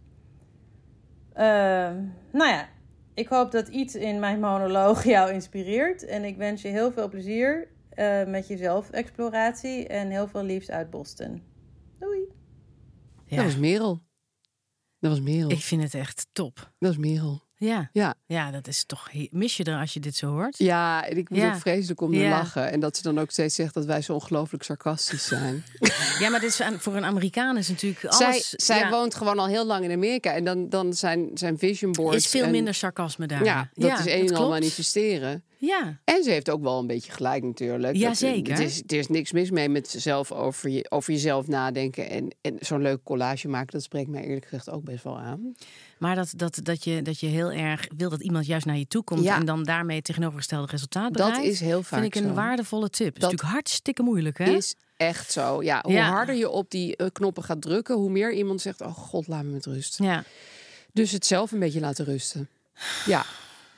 [1.34, 1.96] Ehm,
[2.32, 2.70] nou ja,
[3.14, 6.06] ik hoop dat iets in mijn monoloog jou inspireert.
[6.06, 9.88] En ik wens je heel veel plezier uh, met je zelfexploratie.
[9.88, 11.42] En heel veel liefs uit Boston.
[12.00, 12.20] Doei.
[13.26, 13.36] Ja.
[13.36, 14.02] Dat was Merel.
[15.00, 15.52] Dat was Merel.
[15.52, 16.56] Ik vind het echt top.
[16.56, 17.42] Dat was Merel.
[17.56, 17.90] Ja.
[17.92, 18.16] Ja.
[18.26, 19.10] ja, dat is toch.
[19.30, 20.58] Mis je er als je dit zo hoort?
[20.58, 21.54] Ja, en ik moet Ja.
[21.54, 22.30] ook vreselijk om te Ja.
[22.30, 22.72] lachen.
[22.72, 25.64] En dat ze dan ook steeds zegt dat wij zo ongelooflijk sarcastisch zijn.
[26.20, 28.50] Ja, maar dit is voor een Amerikaan is natuurlijk zij alles.
[28.50, 30.34] zij ja, woont gewoon al heel lang in Amerika.
[30.34, 32.16] En dan, dan zijn, zijn vision boards...
[32.18, 33.44] is veel en- minder sarcasme daar.
[33.44, 35.44] Ja, dat is een en al manifesteren.
[35.66, 37.96] Ja, En ze heeft ook wel een beetje gelijk natuurlijk.
[37.96, 38.54] Ja, Dat- zeker.
[38.54, 42.10] Het is, er is niks mis mee met zelf over, je, over jezelf nadenken.
[42.10, 45.56] En, en zo'n leuk collage maken, dat spreekt mij eerlijk gezegd ook best wel aan.
[46.00, 48.88] maar dat, dat, dat, je, dat je heel erg wil dat iemand juist naar je
[48.88, 49.36] toe komt Ja.
[49.40, 51.52] en dan daarmee tegenovergestelde resultaat Dat bereikt.
[51.54, 52.34] is heel vaak Vind ik een zo.
[52.36, 53.06] waardevolle tip.
[53.06, 54.52] Dat is Dat natuurlijk hartstikke moeilijk, hè?
[54.56, 55.64] Is echt zo.
[55.64, 56.10] Ja, hoe Ja.
[56.10, 59.44] harder je op die eh, knoppen gaat drukken, hoe meer iemand zegt: Oh god, laat
[59.44, 59.98] me met rust.
[60.00, 60.24] Ja,
[60.94, 62.50] Dus het zelf een beetje laten rusten.
[63.06, 63.26] Ja,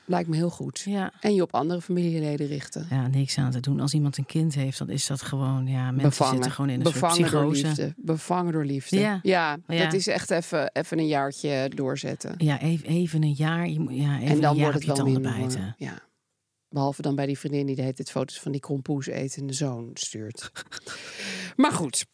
[0.05, 0.79] lijkt me heel goed.
[0.85, 1.11] ja.
[1.19, 2.87] En je op andere familieleden richten.
[2.89, 3.79] Ja, niks aan te doen.
[3.79, 5.67] Als iemand een kind heeft, dan is dat gewoon...
[5.67, 6.33] Ja, mensen Bevangen.
[6.33, 7.67] zitten gewoon in een Bevangen soort door psychose.
[7.67, 7.93] liefde.
[7.97, 8.99] Bevangen door liefde.
[8.99, 9.19] Ja.
[9.23, 9.83] Ja, Ja.
[9.83, 12.35] dat is echt even, even een jaartje doorzetten.
[12.37, 13.69] Ja, even, even een jaar.
[13.69, 15.31] Je, ja, even en dan een jaar wordt het wel minder.
[15.37, 15.75] bijten.
[15.77, 15.99] Ja.
[16.69, 19.89] Behalve dan bij die vriendin die de hele tijd foto's van die krompoes etende zoon
[19.93, 20.51] stuurt.
[21.55, 22.05] maar goed,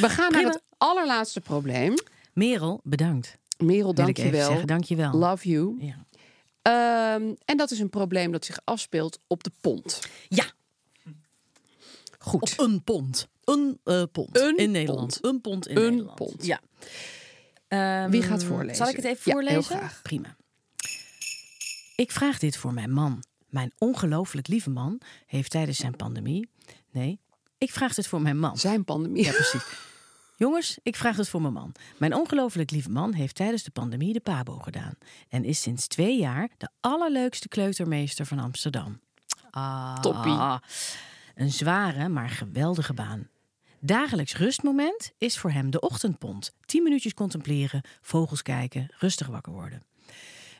[0.00, 1.94] we gaan naar het allerlaatste probleem.
[2.32, 3.38] Merel, bedankt.
[3.58, 4.66] Merel, dank je wel.
[4.66, 5.12] Dank je wel.
[5.12, 5.74] Love you.
[5.78, 6.04] Ja.
[6.64, 10.00] Ehm, en dat is een probleem dat zich afspeelt op de pont.
[10.28, 10.44] ja,
[12.18, 12.42] Goed.
[12.42, 13.28] op een pond.
[13.44, 15.20] Een eh, pond Een in Nederland.
[15.20, 15.32] pond.
[15.34, 16.14] Een pond in Een Nederland.
[16.16, 16.46] pond.
[16.46, 16.60] Ja.
[17.68, 18.76] Ehm, Wie gaat voorlezen?
[18.76, 19.54] Zal ik het even Ja, voorlezen?
[19.68, 20.02] heel graag.
[20.02, 20.36] Prima.
[21.96, 23.24] Ik vraag dit voor mijn man.
[23.48, 26.48] Mijn ongelooflijk lieve man heeft tijdens zijn pandemie...
[26.90, 27.18] Nee,
[27.58, 28.58] ik vraag dit voor mijn man.
[28.58, 29.24] Zijn pandemie.
[29.24, 29.62] Ja, precies.
[30.36, 31.72] Jongens, ik vraag het voor mijn man.
[31.98, 34.94] Mijn ongelooflijk lieve man heeft tijdens de pandemie de PABO gedaan.
[35.28, 39.00] En is sinds twee jaar de allerleukste kleutermeester van Amsterdam.
[39.50, 40.38] Ah, Toppie.
[41.34, 43.28] Een zware, maar geweldige baan.
[43.80, 46.54] Dagelijks rustmoment is voor hem de ochtendpont.
[46.64, 49.82] Tien minuutjes contempleren, vogels kijken, rustig wakker worden.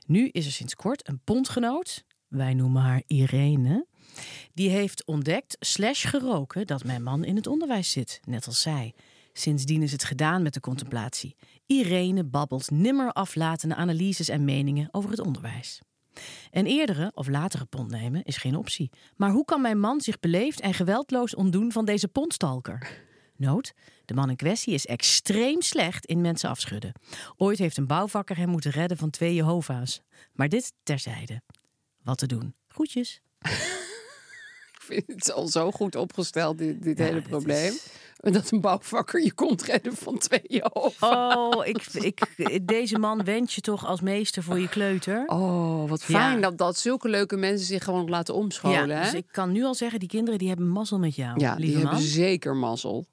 [0.07, 3.87] Nu is er sinds kort een pondgenoot, wij noemen haar Irene,
[4.55, 8.95] die heeft ontdekt slash geroken dat mijn man in het onderwijs zit, net als zij.
[9.37, 11.37] Sindsdien is het gedaan met de contemplatie.
[11.66, 15.81] Irene babbelt nimmer aflatende analyses en meningen over het onderwijs.
[16.51, 18.90] Een eerdere of latere pond nemen is geen optie.
[19.16, 23.03] Maar hoe kan mijn man zich beleefd en geweldloos ontdoen van deze pondstalker?
[23.37, 23.73] Nood,
[24.05, 26.92] de man in kwestie is extreem slecht in mensen afschudden.
[27.37, 30.01] Ooit heeft een bouwvakker hem moeten redden van twee Jehovah's.
[30.33, 31.42] Maar dit terzijde.
[32.03, 32.55] Wat te doen?
[32.68, 33.20] Groetjes.
[34.88, 37.73] Ik vind het al zo goed opgesteld, dit, dit Ja, hele probleem.
[37.73, 37.87] is-
[38.33, 41.03] Dat een bouwvakker je komt redden van twee hoofd.
[41.03, 42.20] Oh, ik, ik,
[42.68, 45.25] deze man wens je toch als meester voor je kleuter?
[45.27, 46.07] Oh, wat Ja.
[46.18, 48.88] fijn dat, dat zulke leuke mensen zich gewoon laten omscholen.
[48.88, 49.03] ja, hè?
[49.05, 51.73] dus ik kan nu al zeggen, die kinderen die hebben mazzel met jou, ja, die
[51.77, 51.81] man.
[51.87, 53.07] hebben zeker mazzel.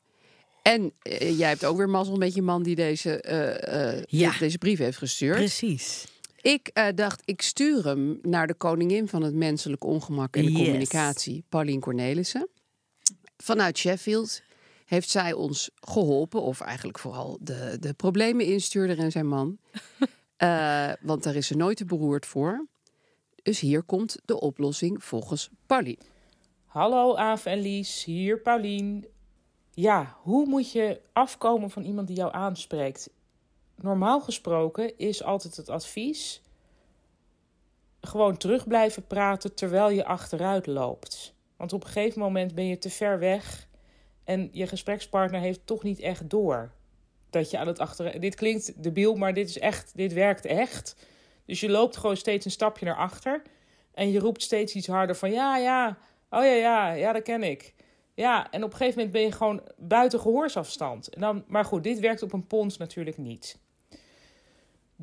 [0.61, 4.31] En eh, jij hebt ook weer mazzel met je man die deze, eh, eh, Ja.
[4.39, 5.35] deze brief heeft gestuurd.
[5.37, 6.05] Precies.
[6.41, 10.51] Ik eh, dacht, ik stuur hem naar de koningin van het menselijk ongemak en de
[10.51, 10.61] Yes.
[10.61, 12.47] communicatie, Paulien Cornelissen.
[13.37, 14.41] Vanuit Sheffield
[14.85, 19.57] heeft zij ons geholpen, of eigenlijk vooral de, de problemen instuurder en zijn man.
[20.41, 22.67] Eh, want daar is ze nooit te beroerd voor.
[23.43, 25.99] Dus hier komt de oplossing volgens Paulien.
[26.65, 29.05] Hallo Aaf en Lies, hier Paulien.
[29.73, 33.09] Ja, hoe moet je afkomen van iemand die jou aanspreekt?
[33.81, 36.41] Normaal gesproken is altijd het advies
[38.01, 41.33] gewoon terug blijven praten terwijl je achteruit loopt.
[41.57, 43.67] Want op een gegeven moment ben je te ver weg
[44.23, 46.71] en je gesprekspartner heeft toch niet echt door
[47.29, 48.21] dat je aan het achteruit.
[48.21, 50.95] Dit klinkt debiel, maar dit is echt, dit werkt echt.
[51.45, 53.41] Dus je loopt gewoon steeds een stapje naar achter.
[53.93, 55.97] En je roept steeds iets harder van ja, ja,
[56.29, 57.73] oh ja, ja, ja, dat ken ik.
[58.13, 61.09] Ja, en op een gegeven moment ben je gewoon buiten gehoorsafstand.
[61.09, 63.59] En dan, maar goed, dit werkt op een pons natuurlijk niet.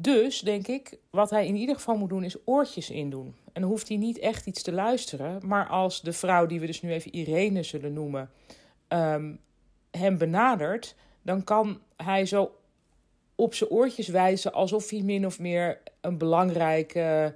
[0.01, 3.35] Dus denk ik, wat hij in ieder geval moet doen, is oortjes indoen.
[3.53, 5.47] En dan hoeft hij niet echt iets te luisteren.
[5.47, 8.31] Maar als de vrouw, die we dus nu even Irene zullen noemen,
[8.89, 9.35] ehm,
[9.91, 12.57] hem benadert, dan kan hij zo
[13.35, 17.35] op zijn oortjes wijzen alsof hij min of meer een belangrijke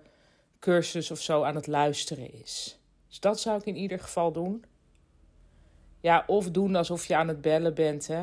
[0.59, 2.79] cursus of zo aan het luisteren is.
[3.09, 4.65] Dus dat zou ik in ieder geval doen.
[6.01, 8.23] Ja, of doen alsof je aan het bellen bent, hè.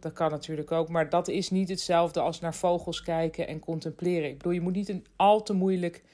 [0.00, 4.28] Dat kan natuurlijk ook, maar dat is niet hetzelfde als naar vogels kijken en contempleren.
[4.28, 6.04] Ik bedoel, je moet niet een al te moeilijk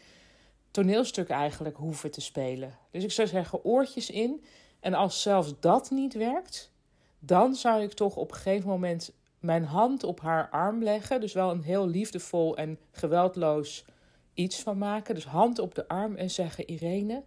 [0.71, 2.79] toneelstuk eigenlijk hoeven te spelen.
[2.91, 4.45] Dus ik zou zeggen, oortjes in.
[4.81, 6.73] En als zelfs dat niet werkt,
[7.19, 11.21] dan zou ik toch op een gegeven moment mijn hand op haar arm leggen.
[11.21, 13.85] Dus wel een heel liefdevol en geweldloos
[14.35, 15.15] iets van maken.
[15.15, 17.23] Dus hand op de arm en zeggen: Irene,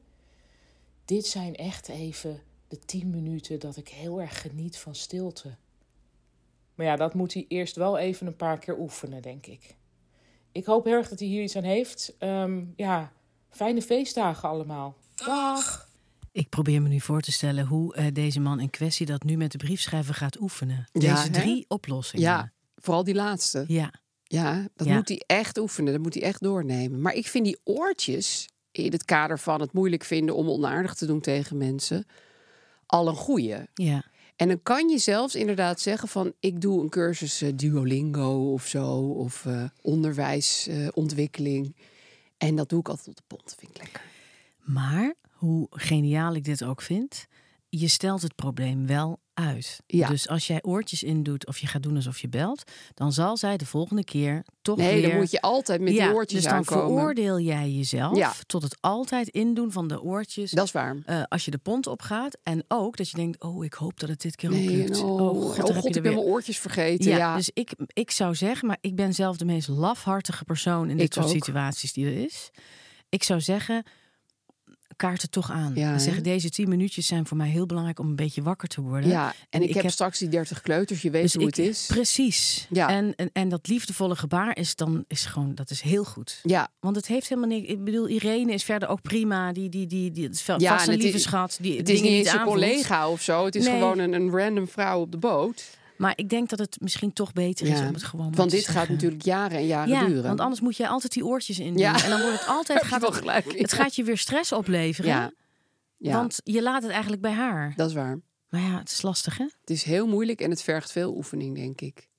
[1.05, 5.55] dit zijn echt even de tien minuten dat ik heel erg geniet van stilte.
[6.78, 9.75] Maar ja, dat moet hij eerst wel even een paar keer oefenen, denk ik.
[10.51, 12.15] Ik hoop heel erg dat hij hier iets aan heeft.
[12.19, 13.11] Ehm, ja,
[13.49, 14.95] fijne feestdagen allemaal.
[15.15, 15.89] Dag!
[16.32, 19.38] Ik probeer me nu voor te stellen hoe eh, deze man in kwestie dat nu
[19.38, 20.88] met de briefschrijver gaat oefenen.
[20.91, 21.30] Ja, Deze hè?
[21.30, 22.25] drie oplossingen.
[22.25, 23.63] Ja, vooral die laatste.
[23.67, 23.93] Ja.
[24.23, 24.95] Ja, dat Ja.
[24.95, 25.93] moet hij echt oefenen.
[25.93, 27.01] Dat moet hij echt doornemen.
[27.01, 31.05] Maar ik vind die oortjes in het kader van het moeilijk vinden om onaardig te
[31.05, 32.05] doen tegen mensen
[32.86, 33.55] al een goeie.
[33.73, 34.03] ja.
[34.38, 38.65] En dan kan je zelfs inderdaad zeggen van ik doe een cursus eh, Duolingo of
[38.67, 41.75] zo of eh, onderwijsontwikkeling.
[42.38, 43.55] en dat doe ik altijd op de pont.
[43.57, 44.01] Vind ik lekker.
[44.63, 47.27] Maar hoe geniaal ik dit ook vind,
[47.70, 49.80] je stelt het probleem wel uit.
[49.88, 50.07] Ja.
[50.07, 52.63] Dus als jij oortjes indoet of je gaat doen alsof je belt,
[52.93, 55.09] dan zal zij de volgende keer toch Nee, weer...
[55.09, 56.86] dan moet je altijd met ja, die oortjes dus dan aankomen.
[56.95, 58.34] veroordeel jij jezelf Ja.
[58.45, 60.51] tot het altijd indoen van de oortjes.
[60.51, 60.95] Dat is waar.
[61.05, 62.38] eh, als je de pont opgaat.
[62.43, 64.97] En ook dat je denkt, oh, ik hoop dat het dit keer ook Nee, lukt.
[65.03, 67.09] oh, God, oh god, heb je ik ben mijn oortjes vergeten.
[67.11, 70.89] Ja, Ja, dus ik, ik zou zeggen, maar ik ben zelf de meest lafhartige persoon
[70.89, 71.32] in dit Ik soort ook.
[71.32, 72.49] situaties die er is.
[73.09, 73.84] Ik zou zeggen,
[74.97, 75.71] kaart het toch aan.
[75.75, 78.67] Ja, en zeggen, deze tien minuutjes zijn voor mij heel belangrijk om een beetje wakker
[78.67, 79.09] te worden.
[79.09, 79.33] ja.
[79.49, 81.01] en ik, heb, straks die 30 kleuters.
[81.01, 81.85] Je weet dus hoe ik- het is.
[81.87, 82.67] Precies.
[82.69, 82.89] Ja.
[82.89, 86.39] En, en, en dat liefdevolle gebaar is dan is gewoon, dat is heel goed.
[86.43, 87.67] Ja, Want het heeft helemaal niks.
[87.69, 89.51] Ik bedoel, Irene is verder ook prima.
[89.53, 91.57] Die, die, die, die, het Ja, vast en een lieve schat.
[91.61, 93.45] Die het is niet eens een collega of zo.
[93.45, 93.73] Het is Nee.
[93.73, 95.63] gewoon een, een random vrouw op de boot.
[95.97, 98.35] Maar ik denk dat het misschien toch beter is om het gewoon.
[98.35, 100.23] Want dit gaat natuurlijk jaren en jaren ja, duren.
[100.23, 101.77] want anders moet je altijd die oortjes in doen.
[101.77, 102.03] Ja.
[102.03, 105.09] En dan wordt het altijd gaat het, gelijk het gaat je weer stress opleveren.
[105.09, 105.31] Ja.
[105.97, 107.73] Ja, Want je laat het eigenlijk bij haar.
[107.75, 108.19] dat is waar.
[108.49, 109.43] Maar ja, het is lastig, hè?
[109.43, 112.09] Het is heel moeilijk en het vergt veel oefening, denk ik.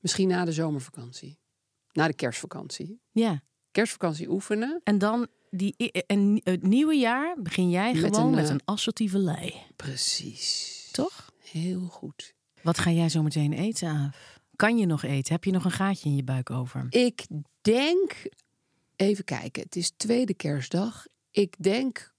[0.00, 1.38] Misschien na de zomervakantie.
[1.92, 3.00] Na de kerstvakantie.
[3.12, 3.42] Ja.
[3.70, 4.80] Kerstvakantie oefenen.
[4.84, 8.60] En dan die, en het nieuwe jaar begin jij Met gewoon een, met eh, een
[8.64, 9.54] assertieve lei.
[9.76, 10.88] Precies.
[10.92, 11.32] Toch?
[11.38, 12.33] Heel goed.
[12.64, 14.38] Wat ga jij zo meteen eten, Aaf?
[14.56, 15.32] Kan je nog eten?
[15.32, 16.86] Heb je nog een gaatje in je buik over?
[16.90, 17.26] Ik
[17.60, 18.22] denk,
[18.96, 21.06] even kijken, het is tweede kerstdag.
[21.30, 22.12] Ik denk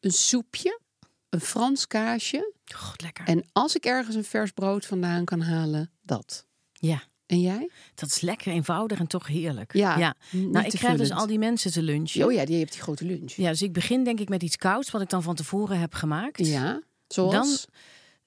[0.00, 0.80] een soepje,
[1.28, 2.52] een Frans kaasje.
[2.74, 3.26] God, lekker.
[3.26, 6.46] En als ik ergens een vers brood vandaan kan halen, dat.
[6.72, 7.70] Ja, En jij?
[7.94, 9.74] dat is lekker eenvoudig en toch heerlijk.
[9.74, 10.14] Ja, ja.
[10.30, 12.26] Nou, ik krijg dus al die mensen te lunchen.
[12.26, 13.32] Oh ja, die hebt die grote lunch.
[13.32, 15.94] Ja, dus ik begin denk ik met iets kouds, wat ik dan van tevoren heb
[15.94, 16.46] gemaakt.
[16.46, 17.66] Ja, zoals?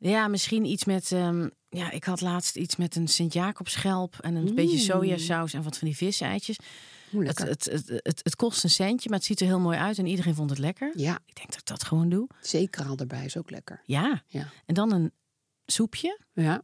[0.09, 1.11] Ja, misschien iets met.
[1.11, 5.77] ehm, ja, ik had laatst iets met een Sint-Jacobschelp en een beetje sojasaus en wat
[5.77, 6.57] van die viseitjes.
[7.11, 9.97] Het, het, het, het, het kost een centje, maar het ziet er heel mooi uit
[9.97, 10.91] en iedereen vond het lekker.
[10.95, 12.27] Ja, Ik denk dat ik dat gewoon doe.
[12.41, 13.81] zeekraal erbij is ook lekker.
[13.85, 14.23] Ja.
[14.27, 14.47] Ja.
[14.65, 15.11] En dan een
[15.65, 16.19] soepje.
[16.33, 16.61] Ja.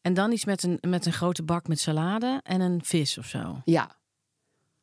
[0.00, 3.26] En dan iets met een, met een grote bak met salade en een vis of
[3.26, 3.60] zo.
[3.64, 3.96] Ja.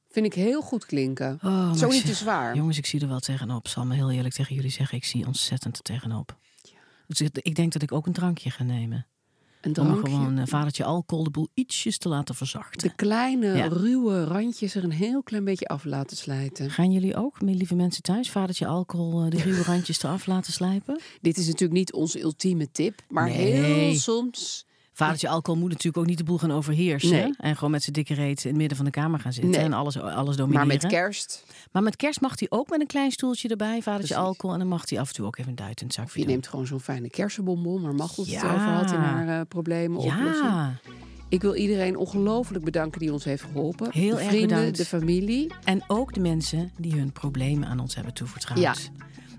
[0.09, 1.39] Vind ik heel goed klinken.
[1.43, 2.55] Oh, Zo ik niet te zwaar.
[2.55, 3.67] Jongens, ik zie er wel tegenop.
[3.67, 6.37] Zal me heel eerlijk tegen jullie zeggen, ik zie ontzettend tegenop.
[7.17, 9.05] Dus ik- denk dat ik ook een drankje ga nemen.
[9.61, 10.13] Een Om drankje.
[10.13, 12.87] gewoon een vadertje alcohol de boel ietsjes te laten verzachten.
[12.89, 13.67] De kleine, Ja.
[13.67, 16.71] ruwe randjes er een heel klein beetje af laten slijten.
[16.71, 20.53] Gaan jullie ook, mijn lieve mensen thuis, vadertje alcohol eh, de ruwe randjes eraf laten
[20.53, 20.99] slijpen?
[21.21, 23.37] Dit is natuurlijk niet onze ultieme tip, maar Nee.
[23.51, 24.65] heel soms.
[24.99, 27.09] Vadertje alcohol moet natuurlijk ook niet de boel gaan overheersen.
[27.11, 27.33] Nee.
[27.37, 29.59] En gewoon met zijn dikke reet in het midden van de kamer gaan zitten Nee.
[29.61, 30.67] en alles, alles Maar domineren.
[30.67, 34.15] met kerst, Maar met kerst mag hij ook met een klein stoeltje erbij, vadertje Precies.
[34.15, 34.53] alcohol.
[34.53, 36.47] En dan mag hij af en toe ook even duiten in het zakje je neemt
[36.47, 38.43] gewoon zo'n fijne kersenbonbon, waar Machtel het Ja.
[38.53, 40.45] over had in haar eh, problemen oplossen.
[40.45, 40.79] Ja,
[41.29, 43.87] Ik wil iedereen ongelooflijk bedanken die ons heeft geholpen.
[43.91, 44.77] Heel de erg vrienden, bedankt.
[44.77, 45.51] de familie.
[45.63, 48.59] en ook de mensen die hun problemen aan ons hebben toevertrouwd.
[48.59, 48.73] Ja.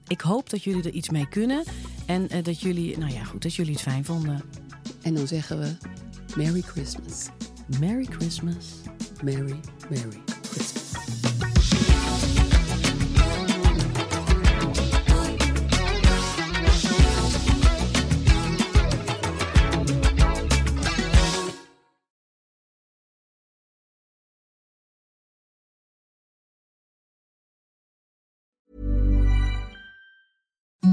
[0.09, 1.63] Ik hoop dat jullie er iets mee kunnen.
[2.07, 4.43] En eh, dat jullie, nou ja, goed, dat jullie het fijn vonden.
[5.03, 5.77] En dan zeggen we
[6.37, 7.29] Merry Christmas.
[7.81, 8.67] Merry Christmas.
[9.23, 10.40] Merry, Merry